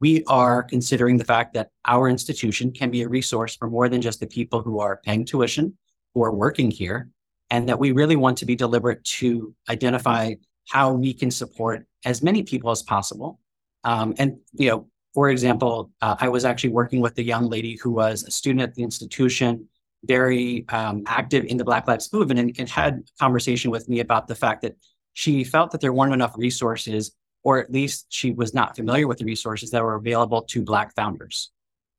We 0.00 0.22
are 0.26 0.62
considering 0.62 1.16
the 1.16 1.24
fact 1.24 1.54
that 1.54 1.70
our 1.84 2.08
institution 2.08 2.70
can 2.70 2.90
be 2.90 3.02
a 3.02 3.08
resource 3.08 3.56
for 3.56 3.68
more 3.68 3.88
than 3.88 4.00
just 4.00 4.20
the 4.20 4.28
people 4.28 4.62
who 4.62 4.78
are 4.78 5.00
paying 5.04 5.24
tuition, 5.24 5.76
who 6.14 6.22
are 6.22 6.32
working 6.32 6.70
here, 6.70 7.08
and 7.50 7.68
that 7.68 7.80
we 7.80 7.92
really 7.92 8.16
want 8.16 8.38
to 8.38 8.46
be 8.46 8.54
deliberate 8.54 9.02
to 9.04 9.54
identify 9.68 10.34
how 10.68 10.92
we 10.92 11.12
can 11.12 11.30
support 11.30 11.86
as 12.04 12.22
many 12.22 12.42
people 12.42 12.70
as 12.70 12.82
possible. 12.82 13.40
Um, 13.82 14.14
and, 14.18 14.38
you 14.52 14.70
know, 14.70 14.86
for 15.14 15.30
example, 15.30 15.90
uh, 16.00 16.14
I 16.20 16.28
was 16.28 16.44
actually 16.44 16.70
working 16.70 17.00
with 17.00 17.18
a 17.18 17.22
young 17.22 17.48
lady 17.48 17.76
who 17.76 17.90
was 17.90 18.22
a 18.22 18.30
student 18.30 18.60
at 18.60 18.74
the 18.74 18.82
institution 18.84 19.68
very 20.04 20.64
um, 20.68 21.02
active 21.06 21.44
in 21.44 21.56
the 21.56 21.64
Black 21.64 21.88
Lives 21.88 22.12
Movement 22.12 22.40
and, 22.40 22.54
and 22.58 22.68
had 22.68 22.94
a 22.94 23.18
conversation 23.18 23.70
with 23.70 23.88
me 23.88 24.00
about 24.00 24.28
the 24.28 24.34
fact 24.34 24.62
that 24.62 24.76
she 25.12 25.42
felt 25.44 25.70
that 25.72 25.80
there 25.80 25.92
weren't 25.92 26.14
enough 26.14 26.34
resources, 26.36 27.12
or 27.42 27.58
at 27.58 27.72
least 27.72 28.06
she 28.08 28.30
was 28.30 28.54
not 28.54 28.76
familiar 28.76 29.08
with 29.08 29.18
the 29.18 29.24
resources 29.24 29.70
that 29.70 29.82
were 29.82 29.96
available 29.96 30.42
to 30.42 30.62
Black 30.62 30.94
founders. 30.94 31.50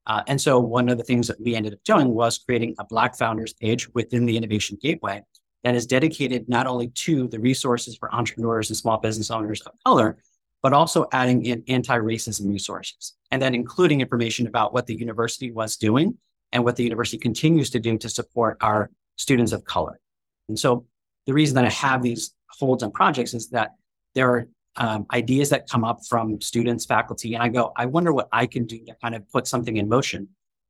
Uh, 0.07 0.23
and 0.27 0.39
so 0.39 0.59
one 0.59 0.89
of 0.89 0.97
the 0.97 1.03
things 1.03 1.27
that 1.27 1.39
we 1.39 1.55
ended 1.55 1.73
up 1.73 1.83
doing 1.83 2.13
was 2.13 2.37
creating 2.37 2.75
a 2.79 2.85
Black 2.85 3.15
founders 3.15 3.53
page 3.53 3.87
within 3.93 4.25
the 4.25 4.37
Innovation 4.37 4.77
Gateway 4.81 5.21
that 5.63 5.75
is 5.75 5.85
dedicated 5.85 6.47
not 6.47 6.67
only 6.67 6.87
to 6.87 7.27
the 7.27 7.39
resources 7.39 7.97
for 7.97 8.13
entrepreneurs 8.15 8.69
and 8.69 8.77
small 8.77 8.97
business 8.97 9.29
owners 9.29 9.61
of 9.61 9.73
color, 9.85 10.17
but 10.61 10.73
also 10.73 11.05
adding 11.11 11.45
in 11.45 11.63
anti-racism 11.67 12.49
resources 12.49 13.13
and 13.31 13.41
then 13.41 13.53
including 13.53 14.01
information 14.01 14.47
about 14.47 14.73
what 14.73 14.87
the 14.87 14.95
university 14.95 15.51
was 15.51 15.77
doing 15.77 16.17
and 16.51 16.63
what 16.63 16.75
the 16.75 16.83
university 16.83 17.17
continues 17.17 17.69
to 17.71 17.79
do 17.79 17.97
to 17.97 18.09
support 18.09 18.57
our 18.61 18.89
students 19.17 19.51
of 19.51 19.63
color. 19.65 19.99
And 20.47 20.57
so 20.57 20.85
the 21.25 21.33
reason 21.33 21.55
that 21.55 21.65
I 21.65 21.69
have 21.69 22.01
these 22.01 22.33
holds 22.49 22.83
on 22.83 22.91
projects 22.91 23.33
is 23.33 23.49
that 23.49 23.71
there 24.15 24.29
are 24.29 24.47
um, 24.75 25.05
ideas 25.11 25.49
that 25.49 25.69
come 25.69 25.83
up 25.83 25.99
from 26.07 26.39
students, 26.41 26.85
faculty, 26.85 27.33
and 27.33 27.43
I 27.43 27.49
go, 27.49 27.73
I 27.75 27.85
wonder 27.85 28.13
what 28.13 28.29
I 28.31 28.45
can 28.45 28.65
do 28.65 28.83
to 28.85 28.95
kind 29.01 29.15
of 29.15 29.29
put 29.29 29.47
something 29.47 29.77
in 29.77 29.89
motion, 29.89 30.29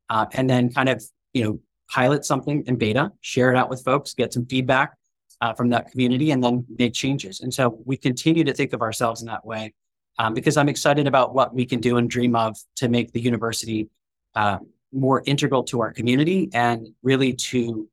uh, 0.09 0.25
and 0.33 0.49
then 0.49 0.73
kind 0.73 0.89
of 0.89 1.03
you 1.33 1.43
know 1.43 1.59
pilot 1.89 2.25
something 2.25 2.63
in 2.65 2.75
beta, 2.75 3.11
share 3.21 3.51
it 3.51 3.57
out 3.57 3.69
with 3.69 3.83
folks, 3.83 4.13
get 4.13 4.33
some 4.33 4.45
feedback 4.45 4.95
uh, 5.41 5.53
from 5.53 5.69
that 5.69 5.91
community, 5.91 6.31
and 6.31 6.43
then 6.43 6.65
make 6.77 6.93
changes. 6.93 7.41
And 7.41 7.53
so 7.53 7.79
we 7.85 7.97
continue 7.97 8.43
to 8.43 8.53
think 8.53 8.73
of 8.73 8.81
ourselves 8.81 9.21
in 9.21 9.27
that 9.27 9.45
way 9.45 9.73
um, 10.17 10.33
because 10.33 10.57
I'm 10.57 10.69
excited 10.69 11.07
about 11.07 11.33
what 11.33 11.53
we 11.53 11.65
can 11.65 11.79
do 11.79 11.97
and 11.97 12.09
dream 12.09 12.35
of 12.35 12.57
to 12.77 12.89
make 12.89 13.11
the 13.13 13.21
university 13.21 13.89
uh, 14.35 14.57
more 14.91 15.23
integral 15.25 15.63
to 15.63 15.81
our 15.81 15.93
community 15.93 16.49
and 16.53 16.87
really 17.03 17.33
to 17.33 17.87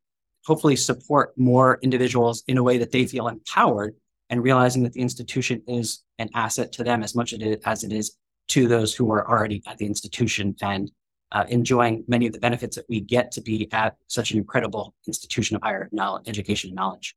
hopefully 0.44 0.76
support 0.76 1.32
more 1.36 1.78
individuals 1.82 2.42
in 2.46 2.56
a 2.56 2.62
way 2.62 2.78
that 2.78 2.92
they 2.92 3.06
feel 3.06 3.28
empowered 3.28 3.94
and 4.30 4.42
realizing 4.42 4.82
that 4.82 4.92
the 4.92 5.00
institution 5.00 5.62
is 5.66 6.02
an 6.18 6.28
asset 6.34 6.72
to 6.72 6.84
them 6.84 7.02
as 7.02 7.14
much 7.14 7.32
as 7.32 7.84
it 7.84 7.92
is 7.92 8.16
to 8.48 8.68
those 8.68 8.94
who 8.94 9.10
are 9.10 9.28
already 9.28 9.62
at 9.66 9.76
the 9.78 9.86
institution 9.86 10.54
and 10.62 10.90
uh, 11.32 11.44
enjoying 11.48 12.04
many 12.06 12.26
of 12.26 12.32
the 12.32 12.38
benefits 12.38 12.76
that 12.76 12.84
we 12.88 13.00
get 13.00 13.32
to 13.32 13.40
be 13.40 13.68
at 13.72 13.96
such 14.06 14.30
an 14.30 14.38
incredible 14.38 14.94
institution 15.06 15.56
of 15.56 15.62
higher 15.62 15.88
knowledge, 15.92 16.28
education 16.28 16.70
and 16.70 16.76
knowledge. 16.76 17.16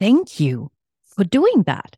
Thank 0.00 0.40
you 0.40 0.70
for 1.04 1.24
doing 1.24 1.64
that. 1.66 1.96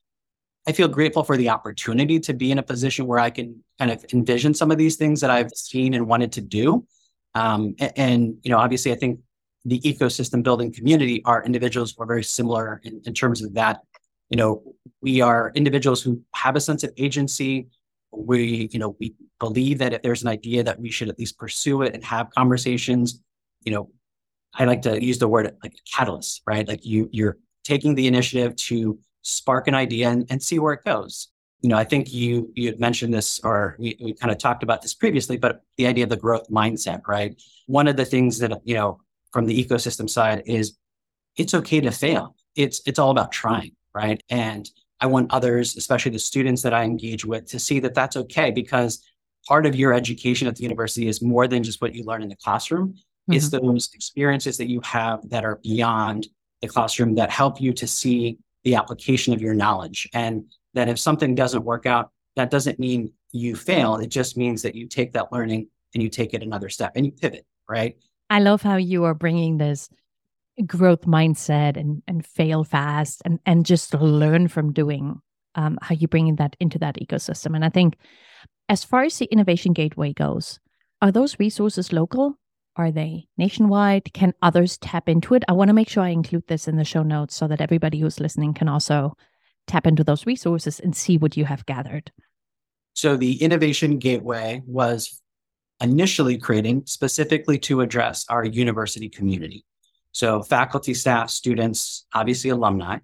I 0.67 0.73
feel 0.73 0.89
grateful 0.89 1.25
for 1.25 1.37
the 1.37 1.49
opportunity 1.49 2.21
to 2.21 2.35
be 2.35 2.53
in 2.53 2.59
a 2.59 2.63
position 2.63 3.07
where 3.07 3.19
I 3.19 3.31
can 3.31 3.65
kind 3.79 3.91
of 3.91 4.05
envision 4.13 4.53
some 4.55 4.71
of 4.71 4.79
these 4.79 4.97
things 4.97 5.21
that 5.21 5.31
I've 5.31 5.51
seen 5.55 5.95
and 5.95 6.07
wanted 6.07 6.33
to 6.33 6.41
do. 6.41 6.87
Um, 7.35 7.75
and, 7.79 7.93
and, 7.97 8.35
you 8.43 8.51
know, 8.51 8.59
obviously, 8.59 8.93
I 8.93 8.97
think 8.97 9.21
the 9.65 9.81
ecosystem 9.81 10.43
building 10.43 10.73
community 10.73 11.23
are 11.25 11.43
individuals 11.45 11.93
who 11.93 12.03
are 12.03 12.07
very 12.07 12.25
similar 12.25 12.81
in, 12.85 13.01
in 13.05 13.15
terms 13.15 13.43
of 13.43 13.55
that. 13.55 13.81
You 14.29 14.37
know, 14.37 14.63
we 15.01 15.21
are 15.21 15.51
individuals 15.55 16.03
who 16.03 16.23
have 16.35 16.57
a 16.57 16.61
sense 16.61 16.85
of 16.85 16.93
agency. 16.97 17.69
We, 18.13 18.69
you 18.73 18.79
know, 18.79 18.97
we 19.01 19.15
believe 19.39 19.79
that 19.79 19.93
if 19.93 20.03
there's 20.03 20.23
an 20.23 20.29
idea 20.29 20.63
that 20.65 20.79
we 20.79 20.91
should 20.91 21.09
at 21.09 21.19
least 21.19 21.39
pursue 21.39 21.83
it 21.83 21.95
and 21.95 22.05
have 22.05 22.31
conversations. 22.31 23.23
You 23.65 23.73
know, 23.73 23.91
I 24.55 24.65
like 24.65 24.83
to 24.83 25.03
use 25.03 25.19
the 25.19 25.29
word 25.29 25.57
like 25.63 25.75
catalyst, 25.93 26.43
right? 26.47 26.67
Like 26.67 26.85
you, 26.85 27.09
you're 27.13 27.39
taking 27.65 27.95
the 27.95 28.07
initiative 28.07 28.57
to 28.57 28.99
spark 29.23 29.69
an 29.69 29.75
idea 29.75 30.09
and, 30.09 30.27
and 30.31 30.43
see 30.43 30.59
where 30.59 30.73
it 30.73 30.85
goes. 30.85 31.29
You 31.63 31.69
know, 31.69 31.77
I 31.77 31.85
think 31.85 32.13
you 32.13 32.51
you 32.55 32.69
had 32.69 32.81
mentioned 32.81 33.13
this, 33.13 33.39
or 33.45 33.77
we, 33.79 33.97
we 34.01 34.15
kind 34.15 34.33
of 34.33 34.39
talked 34.39 34.63
about 34.63 34.81
this 34.81 34.95
previously, 34.95 35.37
but 35.37 35.63
the 35.77 35.87
idea 35.87 36.05
of 36.05 36.11
the 36.11 36.17
growth 36.17 36.49
mindset, 36.49 37.07
right? 37.07 37.41
One 37.67 37.87
of 37.87 37.97
the 37.97 38.07
things 38.07 38.39
that 38.39 38.53
you 38.65 38.75
know 38.75 39.01
from 39.33 39.47
the 39.47 39.65
ecosystem 39.65 40.09
side 40.09 40.43
is 40.47 40.77
it's 41.37 41.55
okay 41.55 41.81
to 41.81 41.91
fail. 41.91 42.35
It's 42.57 42.81
it's 42.87 42.99
all 42.99 43.11
about 43.11 43.31
trying, 43.31 43.73
right? 43.95 44.23
And 44.31 44.69
I 45.01 45.07
want 45.07 45.33
others, 45.33 45.77
especially 45.77 46.13
the 46.13 46.19
students 46.19 46.63
that 46.63 46.75
I 46.75 46.85
engage 46.85 47.25
with, 47.25 47.47
to 47.51 47.59
see 47.59 47.81
that 47.81 47.95
that's 47.95 48.17
okay 48.17 48.51
because 48.51 49.03
part 49.47 49.67
of 49.67 49.75
your 49.75 49.93
education 49.93 50.47
at 50.47 50.57
the 50.57 50.63
university 50.63 51.09
is 51.09 51.23
more 51.23 51.49
than 51.49 51.63
just 51.63 51.81
what 51.81 51.95
you 51.95 52.05
learn 52.05 52.23
in 52.23 52.29
the 52.29 52.37
classroom. 52.37 52.93
Mm-hmm. 52.93 53.33
It's 53.35 53.49
those 53.49 53.91
experiences 53.95 54.59
that 54.59 54.69
you 54.69 54.81
have 54.83 55.29
that 55.31 55.45
are 55.45 55.61
beyond 55.63 56.27
the 56.61 56.69
classroom 56.69 57.15
that 57.15 57.31
help 57.31 57.61
you 57.61 57.73
to 57.75 57.87
see 57.87 58.39
the 58.65 58.75
application 58.75 59.33
of 59.33 59.41
your 59.41 59.55
knowledge. 59.55 60.09
And 60.13 60.45
that 60.75 60.89
if 60.89 60.99
something 60.99 61.35
doesn't 61.35 61.65
work 61.65 61.87
out, 61.87 62.11
that 62.37 62.51
doesn't 62.51 62.79
mean 62.79 63.13
you 63.33 63.57
fail. 63.57 63.97
It 63.97 64.09
just 64.09 64.37
means 64.37 64.63
that 64.63 64.75
you 64.75 64.87
take 64.87 65.13
that 65.13 65.33
learning 65.33 65.69
and 65.95 66.03
you 66.03 66.09
take 66.09 66.35
it 66.35 66.43
another 66.43 66.69
step 66.69 66.93
and 66.95 67.05
you 67.05 67.13
pivot, 67.13 67.45
right? 67.69 67.97
I 68.29 68.41
love 68.41 68.63
how 68.63 68.77
you 68.77 69.05
are 69.05 69.15
bringing 69.15 69.59
this 69.59 69.89
growth 70.67 71.03
mindset 71.03 71.77
and 71.77 72.03
and 72.07 72.27
fail 72.27 72.65
fast 72.65 73.23
and 73.25 73.39
and 73.47 73.65
just 73.65 73.95
learn 73.95 74.49
from 74.49 74.73
doing 74.73 75.21
um, 75.55 75.79
how 75.83 75.95
you 75.95 76.07
bringing 76.07 76.37
that 76.37 76.55
into 76.61 76.79
that 76.79 76.97
ecosystem. 76.97 77.55
And 77.55 77.65
I 77.65 77.71
think 77.71 77.97
as 78.69 78.85
far 78.85 79.03
as 79.03 79.19
the 79.19 79.27
innovation 79.27 79.73
gateway 79.73 80.13
goes, 80.13 80.61
are 81.03 81.11
those 81.11 81.39
resources 81.39 81.93
local? 81.93 82.39
Are 82.77 82.91
they 82.93 83.27
nationwide? 83.37 84.13
Can 84.13 84.33
others 84.43 84.79
tap 84.79 85.09
into 85.09 85.35
it? 85.35 85.45
I 85.49 85.53
want 85.53 85.69
to 85.69 85.75
make 85.75 85.89
sure 85.89 86.03
I 86.03 86.11
include 86.11 86.47
this 86.47 86.69
in 86.69 86.77
the 86.77 86.85
show 86.85 87.03
notes 87.03 87.35
so 87.35 87.49
that 87.49 87.61
everybody 87.61 87.99
who's 87.99 88.21
listening 88.21 88.55
can 88.55 88.69
also 88.69 89.17
tap 89.67 89.87
into 89.87 90.05
those 90.05 90.27
resources 90.27 90.81
and 90.81 90.97
see 90.97 91.19
what 91.19 91.37
you 91.37 91.45
have 91.45 91.67
gathered. 91.67 92.13
So, 92.95 93.17
the 93.17 93.43
Innovation 93.43 93.99
Gateway 93.99 94.63
was 94.67 95.21
initially 95.81 96.39
creating 96.39 96.85
specifically 96.87 97.59
to 97.61 97.81
address 97.81 98.27
our 98.29 98.45
university 98.45 99.09
community. 99.09 99.65
So, 100.13 100.43
faculty, 100.43 100.95
staff, 100.95 101.31
students, 101.31 102.07
obviously 102.15 102.51
alumni. 102.51 102.99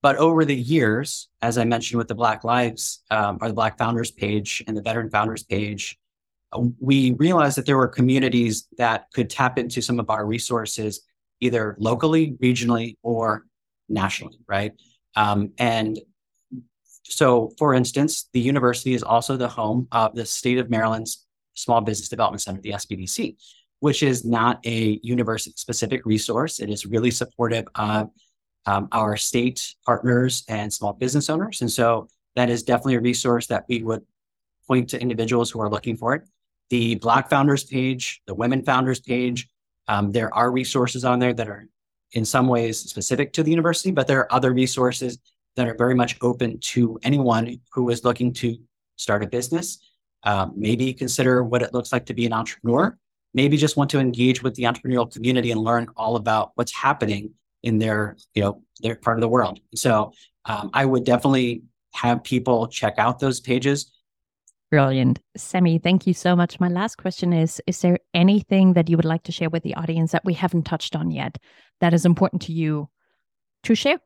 But 0.00 0.16
over 0.16 0.44
the 0.44 0.56
years, 0.56 1.28
as 1.42 1.58
I 1.58 1.64
mentioned 1.64 1.98
with 1.98 2.08
the 2.08 2.14
Black 2.14 2.44
Lives 2.44 3.02
um, 3.10 3.38
or 3.40 3.48
the 3.48 3.54
Black 3.54 3.78
Founders 3.78 4.10
page 4.10 4.62
and 4.66 4.76
the 4.76 4.82
Veteran 4.82 5.10
Founders 5.10 5.42
page, 5.42 5.98
we 6.80 7.12
realized 7.12 7.58
that 7.58 7.66
there 7.66 7.76
were 7.76 7.88
communities 7.88 8.66
that 8.78 9.06
could 9.12 9.28
tap 9.28 9.58
into 9.58 9.82
some 9.82 10.00
of 10.00 10.08
our 10.08 10.24
resources 10.24 11.02
either 11.40 11.76
locally, 11.78 12.36
regionally, 12.42 12.96
or 13.02 13.44
nationally, 13.88 14.38
right? 14.48 14.72
Um, 15.14 15.52
and 15.58 15.98
so, 17.04 17.52
for 17.58 17.74
instance, 17.74 18.28
the 18.32 18.40
university 18.40 18.94
is 18.94 19.02
also 19.02 19.36
the 19.36 19.48
home 19.48 19.88
of 19.92 20.14
the 20.14 20.26
state 20.26 20.58
of 20.58 20.70
Maryland's 20.70 21.26
Small 21.54 21.80
Business 21.80 22.08
Development 22.08 22.40
Center, 22.40 22.60
the 22.60 22.72
SBDC, 22.72 23.36
which 23.80 24.02
is 24.02 24.24
not 24.24 24.64
a 24.66 25.00
university 25.02 25.52
specific 25.56 26.04
resource. 26.04 26.60
It 26.60 26.70
is 26.70 26.86
really 26.86 27.10
supportive 27.10 27.66
of 27.74 28.10
um, 28.66 28.88
our 28.92 29.16
state 29.16 29.74
partners 29.86 30.44
and 30.48 30.72
small 30.72 30.92
business 30.92 31.30
owners. 31.30 31.60
And 31.60 31.70
so, 31.70 32.08
that 32.36 32.50
is 32.50 32.62
definitely 32.62 32.94
a 32.94 33.00
resource 33.00 33.48
that 33.48 33.64
we 33.68 33.82
would 33.82 34.02
point 34.68 34.90
to 34.90 35.00
individuals 35.00 35.50
who 35.50 35.60
are 35.60 35.70
looking 35.70 35.96
for 35.96 36.14
it 36.14 36.22
the 36.70 36.96
Black 36.96 37.30
Founders 37.30 37.64
page, 37.64 38.22
the 38.26 38.34
Women 38.34 38.62
Founders 38.62 39.00
page. 39.00 39.48
Um, 39.86 40.12
there 40.12 40.32
are 40.34 40.50
resources 40.50 41.04
on 41.04 41.18
there 41.18 41.32
that 41.32 41.48
are 41.48 41.68
in 42.12 42.24
some 42.24 42.48
ways 42.48 42.78
specific 42.78 43.32
to 43.34 43.42
the 43.42 43.50
university, 43.50 43.90
but 43.90 44.06
there 44.06 44.20
are 44.20 44.32
other 44.32 44.52
resources 44.52 45.18
that 45.56 45.68
are 45.68 45.74
very 45.74 45.94
much 45.94 46.16
open 46.20 46.58
to 46.60 46.98
anyone 47.02 47.60
who 47.72 47.90
is 47.90 48.04
looking 48.04 48.32
to 48.32 48.56
start 48.96 49.22
a 49.22 49.26
business, 49.26 49.78
uh, 50.24 50.46
maybe 50.54 50.92
consider 50.92 51.42
what 51.42 51.62
it 51.62 51.74
looks 51.74 51.92
like 51.92 52.06
to 52.06 52.14
be 52.14 52.26
an 52.26 52.32
entrepreneur, 52.32 52.96
maybe 53.34 53.56
just 53.56 53.76
want 53.76 53.90
to 53.90 53.98
engage 53.98 54.42
with 54.42 54.54
the 54.54 54.64
entrepreneurial 54.64 55.12
community 55.12 55.50
and 55.50 55.60
learn 55.60 55.88
all 55.96 56.16
about 56.16 56.52
what's 56.54 56.74
happening 56.74 57.30
in 57.62 57.78
their, 57.78 58.16
you 58.34 58.42
know, 58.42 58.62
their 58.80 58.94
part 58.94 59.16
of 59.16 59.20
the 59.20 59.28
world. 59.28 59.58
So 59.74 60.12
um, 60.44 60.70
I 60.72 60.84
would 60.84 61.04
definitely 61.04 61.62
have 61.92 62.22
people 62.22 62.68
check 62.68 62.94
out 62.98 63.18
those 63.18 63.40
pages 63.40 63.92
Brilliant. 64.70 65.20
Sammy, 65.34 65.78
thank 65.78 66.06
you 66.06 66.12
so 66.12 66.36
much. 66.36 66.60
My 66.60 66.68
last 66.68 66.96
question 66.96 67.32
is 67.32 67.60
Is 67.66 67.80
there 67.80 67.98
anything 68.12 68.74
that 68.74 68.90
you 68.90 68.96
would 68.96 69.06
like 69.06 69.22
to 69.24 69.32
share 69.32 69.48
with 69.48 69.62
the 69.62 69.74
audience 69.74 70.12
that 70.12 70.24
we 70.24 70.34
haven't 70.34 70.64
touched 70.64 70.94
on 70.94 71.10
yet 71.10 71.38
that 71.80 71.94
is 71.94 72.04
important 72.04 72.42
to 72.42 72.52
you 72.52 72.90
to 73.62 73.74
share? 73.74 73.98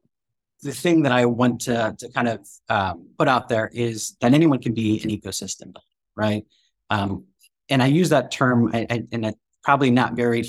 The 0.62 0.72
thing 0.72 1.02
that 1.02 1.10
I 1.10 1.26
want 1.26 1.62
to, 1.62 1.96
to 1.98 2.08
kind 2.10 2.28
of 2.28 2.46
um, 2.68 3.08
put 3.18 3.26
out 3.26 3.48
there 3.48 3.68
is 3.72 4.16
that 4.20 4.32
anyone 4.32 4.60
can 4.60 4.72
be 4.72 5.02
an 5.02 5.10
ecosystem, 5.10 5.72
builder, 5.72 5.80
right? 6.14 6.44
Um, 6.90 7.24
and 7.68 7.82
I 7.82 7.86
use 7.86 8.10
that 8.10 8.30
term, 8.30 8.70
and 8.72 9.34
probably 9.64 9.90
not 9.90 10.14
very, 10.14 10.44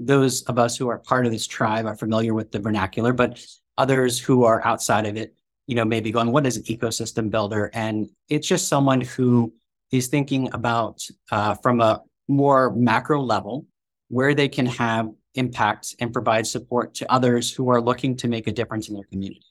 those 0.00 0.42
of 0.44 0.58
us 0.58 0.78
who 0.78 0.88
are 0.88 0.98
part 0.98 1.26
of 1.26 1.32
this 1.32 1.46
tribe 1.46 1.84
are 1.84 1.96
familiar 1.96 2.32
with 2.32 2.50
the 2.52 2.60
vernacular, 2.60 3.12
but 3.12 3.44
others 3.76 4.18
who 4.18 4.44
are 4.44 4.64
outside 4.66 5.04
of 5.04 5.18
it 5.18 5.34
you 5.68 5.74
know, 5.74 5.84
maybe 5.84 6.10
going, 6.10 6.32
what 6.32 6.46
is 6.46 6.56
an 6.56 6.62
ecosystem 6.64 7.30
builder? 7.30 7.70
And 7.74 8.08
it's 8.28 8.48
just 8.48 8.68
someone 8.68 9.02
who 9.02 9.52
is 9.90 10.08
thinking 10.08 10.52
about 10.52 11.00
uh, 11.30 11.54
from 11.54 11.80
a 11.80 12.02
more 12.28 12.70
macro 12.74 13.20
level 13.20 13.66
where 14.08 14.34
they 14.34 14.48
can 14.48 14.66
have 14.66 15.10
impact 15.34 15.94
and 16.00 16.12
provide 16.12 16.46
support 16.46 16.94
to 16.94 17.10
others 17.12 17.52
who 17.52 17.70
are 17.70 17.80
looking 17.80 18.16
to 18.16 18.28
make 18.28 18.46
a 18.46 18.52
difference 18.52 18.88
in 18.88 18.94
their 18.94 19.04
community. 19.04 19.44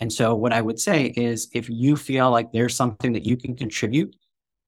And 0.00 0.12
so, 0.12 0.34
what 0.34 0.52
I 0.52 0.60
would 0.60 0.80
say 0.80 1.06
is, 1.16 1.48
if 1.52 1.70
you 1.70 1.96
feel 1.96 2.30
like 2.30 2.50
there's 2.50 2.74
something 2.74 3.12
that 3.12 3.24
you 3.24 3.36
can 3.36 3.54
contribute, 3.54 4.16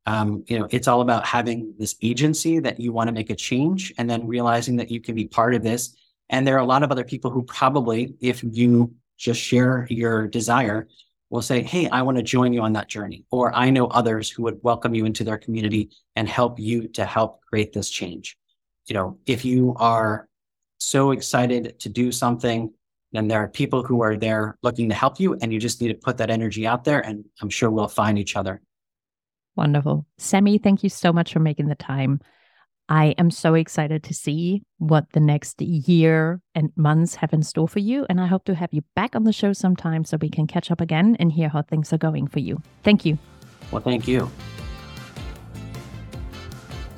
um, 0.07 0.45
you 0.47 0.59
know, 0.59 0.69
it's 0.71 0.87
all 0.87 1.01
about 1.01 1.27
having 1.27 1.75
this 1.79 1.97
agency 2.03 2.61
that 2.61 2.79
you 2.79 2.93
want 2.93 3.09
to 3.09 3.13
make 3.13 3.31
a 3.31 3.35
change, 3.35 3.93
and 3.99 4.09
then 4.09 4.27
realizing 4.27 4.77
that 4.77 4.91
you 4.91 5.01
can 5.01 5.15
be 5.15 5.27
part 5.27 5.55
of 5.55 5.63
this. 5.63 5.97
And 6.29 6.47
there 6.47 6.55
are 6.55 6.61
a 6.61 6.67
lot 6.67 6.83
of 6.83 6.91
other 6.91 7.05
people 7.05 7.31
who 7.31 7.43
probably, 7.43 8.15
if 8.21 8.45
you 8.45 8.95
just 9.19 9.41
share 9.41 9.87
your 9.91 10.27
desire, 10.27 10.89
will 11.31 11.43
say, 11.43 11.63
Hey, 11.63 11.89
I 11.89 12.03
want 12.03 12.17
to 12.17 12.23
join 12.23 12.53
you 12.53 12.63
on 12.63 12.73
that 12.75 12.89
journey. 12.89 13.25
Or 13.31 13.55
I 13.55 13.71
know 13.71 13.87
others 13.87 14.31
who 14.31 14.43
would 14.45 14.59
welcome 14.63 14.95
you 14.95 15.05
into 15.05 15.25
their 15.25 15.39
community 15.39 15.91
and 16.17 16.29
help 16.29 16.59
you 16.59 16.89
to 16.89 17.05
help 17.05 17.41
create 17.43 17.73
this 17.73 17.91
change. 17.91 18.37
You 18.87 18.95
know, 18.95 19.19
if 19.27 19.45
you 19.45 19.75
are 19.79 20.29
so 20.79 21.13
excited 21.13 21.79
to 21.81 21.89
do 21.89 22.13
something, 22.13 22.73
then 23.13 23.29
there 23.29 23.39
are 23.39 23.49
people 23.49 23.83
who 23.83 24.03
are 24.03 24.17
there 24.17 24.59
looking 24.63 24.89
to 24.89 24.95
help 24.95 25.21
you, 25.21 25.35
and 25.35 25.53
you 25.53 25.61
just 25.61 25.81
need 25.81 25.89
to 25.89 25.95
put 25.95 26.19
that 26.19 26.31
energy 26.31 26.67
out 26.67 26.85
there, 26.85 27.01
and 27.01 27.25
I'm 27.41 27.49
sure 27.49 27.71
we'll 27.71 27.89
find 27.89 28.19
each 28.19 28.37
other. 28.37 28.61
Wonderful. 29.57 30.05
Sammy, 30.19 30.59
thank 30.59 30.83
you 30.83 30.89
so 30.89 31.13
much 31.13 31.33
for 31.33 31.39
making 31.39 31.69
the 31.69 31.77
time. 31.77 32.21
I 32.89 33.15
am 33.17 33.31
so 33.31 33.55
excited 33.55 34.03
to 34.05 34.15
see 34.15 34.63
what 34.77 35.13
the 35.13 35.21
next 35.21 35.63
year 35.63 36.43
and 36.55 36.71
months 36.77 37.15
have 37.17 37.33
in 37.33 37.43
store 37.43 37.67
for 37.67 37.79
you. 37.79 38.05
And 38.11 38.21
I 38.21 38.27
hope 38.27 38.45
to 38.45 38.55
have 38.55 38.75
you 38.75 38.83
back 38.95 39.17
on 39.17 39.25
the 39.25 39.33
show 39.33 39.55
sometime 39.55 40.05
so 40.05 40.19
we 40.21 40.29
can 40.29 40.47
catch 40.47 40.71
up 40.71 40.83
again 40.83 41.17
and 41.19 41.33
hear 41.33 41.49
how 41.49 41.63
things 41.63 41.95
are 41.95 41.99
going 41.99 42.27
for 42.27 42.41
you. 42.41 42.61
Thank 42.83 43.07
you. 43.07 43.17
Well, 43.71 43.81
thank 43.81 44.07
you. 44.07 44.31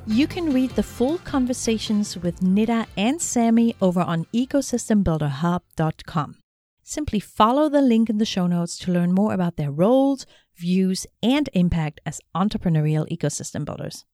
You 0.08 0.26
can 0.26 0.52
read 0.52 0.70
the 0.70 0.82
full 0.82 1.18
conversations 1.18 2.16
with 2.16 2.40
Nida 2.40 2.86
and 2.96 3.22
Sammy 3.22 3.76
over 3.80 4.00
on 4.00 4.24
ecosystembuilderhub.com. 4.34 6.36
Simply 6.82 7.20
follow 7.20 7.68
the 7.68 7.82
link 7.82 8.10
in 8.10 8.18
the 8.18 8.24
show 8.24 8.46
notes 8.46 8.78
to 8.78 8.92
learn 8.92 9.12
more 9.12 9.34
about 9.34 9.56
their 9.56 9.72
roles, 9.72 10.24
views, 10.56 11.06
and 11.22 11.48
impact 11.52 12.00
as 12.06 12.20
entrepreneurial 12.36 13.08
ecosystem 13.08 13.64
builders. 13.64 14.04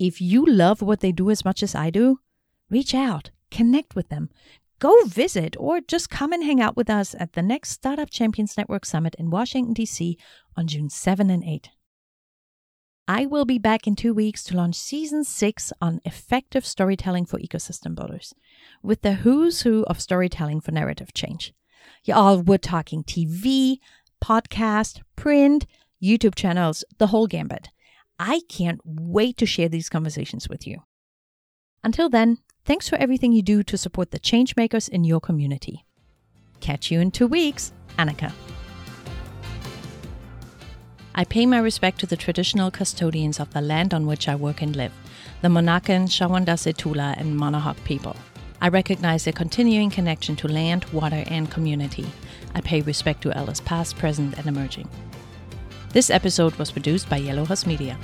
If 0.00 0.18
you 0.18 0.46
love 0.46 0.80
what 0.80 1.00
they 1.00 1.12
do 1.12 1.28
as 1.28 1.44
much 1.44 1.62
as 1.62 1.74
I 1.74 1.90
do, 1.90 2.20
reach 2.70 2.94
out, 2.94 3.30
connect 3.50 3.94
with 3.94 4.08
them, 4.08 4.30
go 4.78 4.94
visit, 5.04 5.54
or 5.58 5.82
just 5.82 6.08
come 6.08 6.32
and 6.32 6.42
hang 6.42 6.58
out 6.58 6.74
with 6.74 6.88
us 6.88 7.14
at 7.20 7.34
the 7.34 7.42
next 7.42 7.72
Startup 7.72 8.08
Champions 8.08 8.56
Network 8.56 8.86
Summit 8.86 9.14
in 9.18 9.28
Washington, 9.28 9.74
D.C. 9.74 10.16
on 10.56 10.66
June 10.66 10.88
7 10.88 11.28
and 11.28 11.44
8. 11.44 11.68
I 13.06 13.26
will 13.26 13.44
be 13.44 13.58
back 13.58 13.86
in 13.86 13.94
two 13.94 14.14
weeks 14.14 14.42
to 14.44 14.56
launch 14.56 14.76
season 14.76 15.22
six 15.22 15.70
on 15.82 16.00
effective 16.06 16.64
storytelling 16.64 17.26
for 17.26 17.38
ecosystem 17.38 17.94
builders 17.94 18.32
with 18.82 19.02
the 19.02 19.14
who's 19.14 19.62
who 19.62 19.82
of 19.84 20.00
storytelling 20.00 20.62
for 20.62 20.70
narrative 20.72 21.12
change. 21.12 21.52
Y'all, 22.04 22.40
we're 22.40 22.56
talking 22.56 23.04
TV, 23.04 23.80
podcast, 24.24 25.02
print, 25.14 25.66
YouTube 26.02 26.36
channels, 26.36 26.84
the 26.96 27.08
whole 27.08 27.26
gambit. 27.26 27.68
I 28.22 28.42
can't 28.50 28.82
wait 28.84 29.38
to 29.38 29.46
share 29.46 29.70
these 29.70 29.88
conversations 29.88 30.46
with 30.46 30.66
you. 30.66 30.82
Until 31.82 32.10
then, 32.10 32.36
thanks 32.66 32.86
for 32.86 32.96
everything 32.96 33.32
you 33.32 33.40
do 33.40 33.62
to 33.62 33.78
support 33.78 34.10
the 34.10 34.20
changemakers 34.20 34.90
in 34.90 35.04
your 35.04 35.20
community. 35.20 35.86
Catch 36.60 36.90
you 36.90 37.00
in 37.00 37.12
two 37.12 37.26
weeks, 37.26 37.72
Anika. 37.98 38.30
I 41.14 41.24
pay 41.24 41.46
my 41.46 41.60
respect 41.60 41.98
to 42.00 42.06
the 42.06 42.18
traditional 42.18 42.70
custodians 42.70 43.40
of 43.40 43.54
the 43.54 43.62
land 43.62 43.94
on 43.94 44.06
which 44.06 44.28
I 44.28 44.34
work 44.34 44.60
and 44.60 44.76
live, 44.76 44.92
the 45.40 45.48
Monacan, 45.48 46.06
Shawandasse 46.06 46.76
Tula, 46.76 47.14
and 47.16 47.40
Manahoac 47.40 47.82
people. 47.84 48.16
I 48.60 48.68
recognize 48.68 49.24
their 49.24 49.32
continuing 49.32 49.88
connection 49.88 50.36
to 50.36 50.48
land, 50.48 50.84
water, 50.92 51.24
and 51.26 51.50
community. 51.50 52.06
I 52.54 52.60
pay 52.60 52.82
respect 52.82 53.22
to 53.22 53.32
elders 53.32 53.60
past, 53.60 53.96
present, 53.96 54.36
and 54.36 54.46
emerging. 54.46 54.90
This 55.92 56.08
episode 56.08 56.54
was 56.54 56.70
produced 56.70 57.10
by 57.10 57.16
Yellow 57.16 57.44
House 57.44 57.66
Media. 57.66 57.98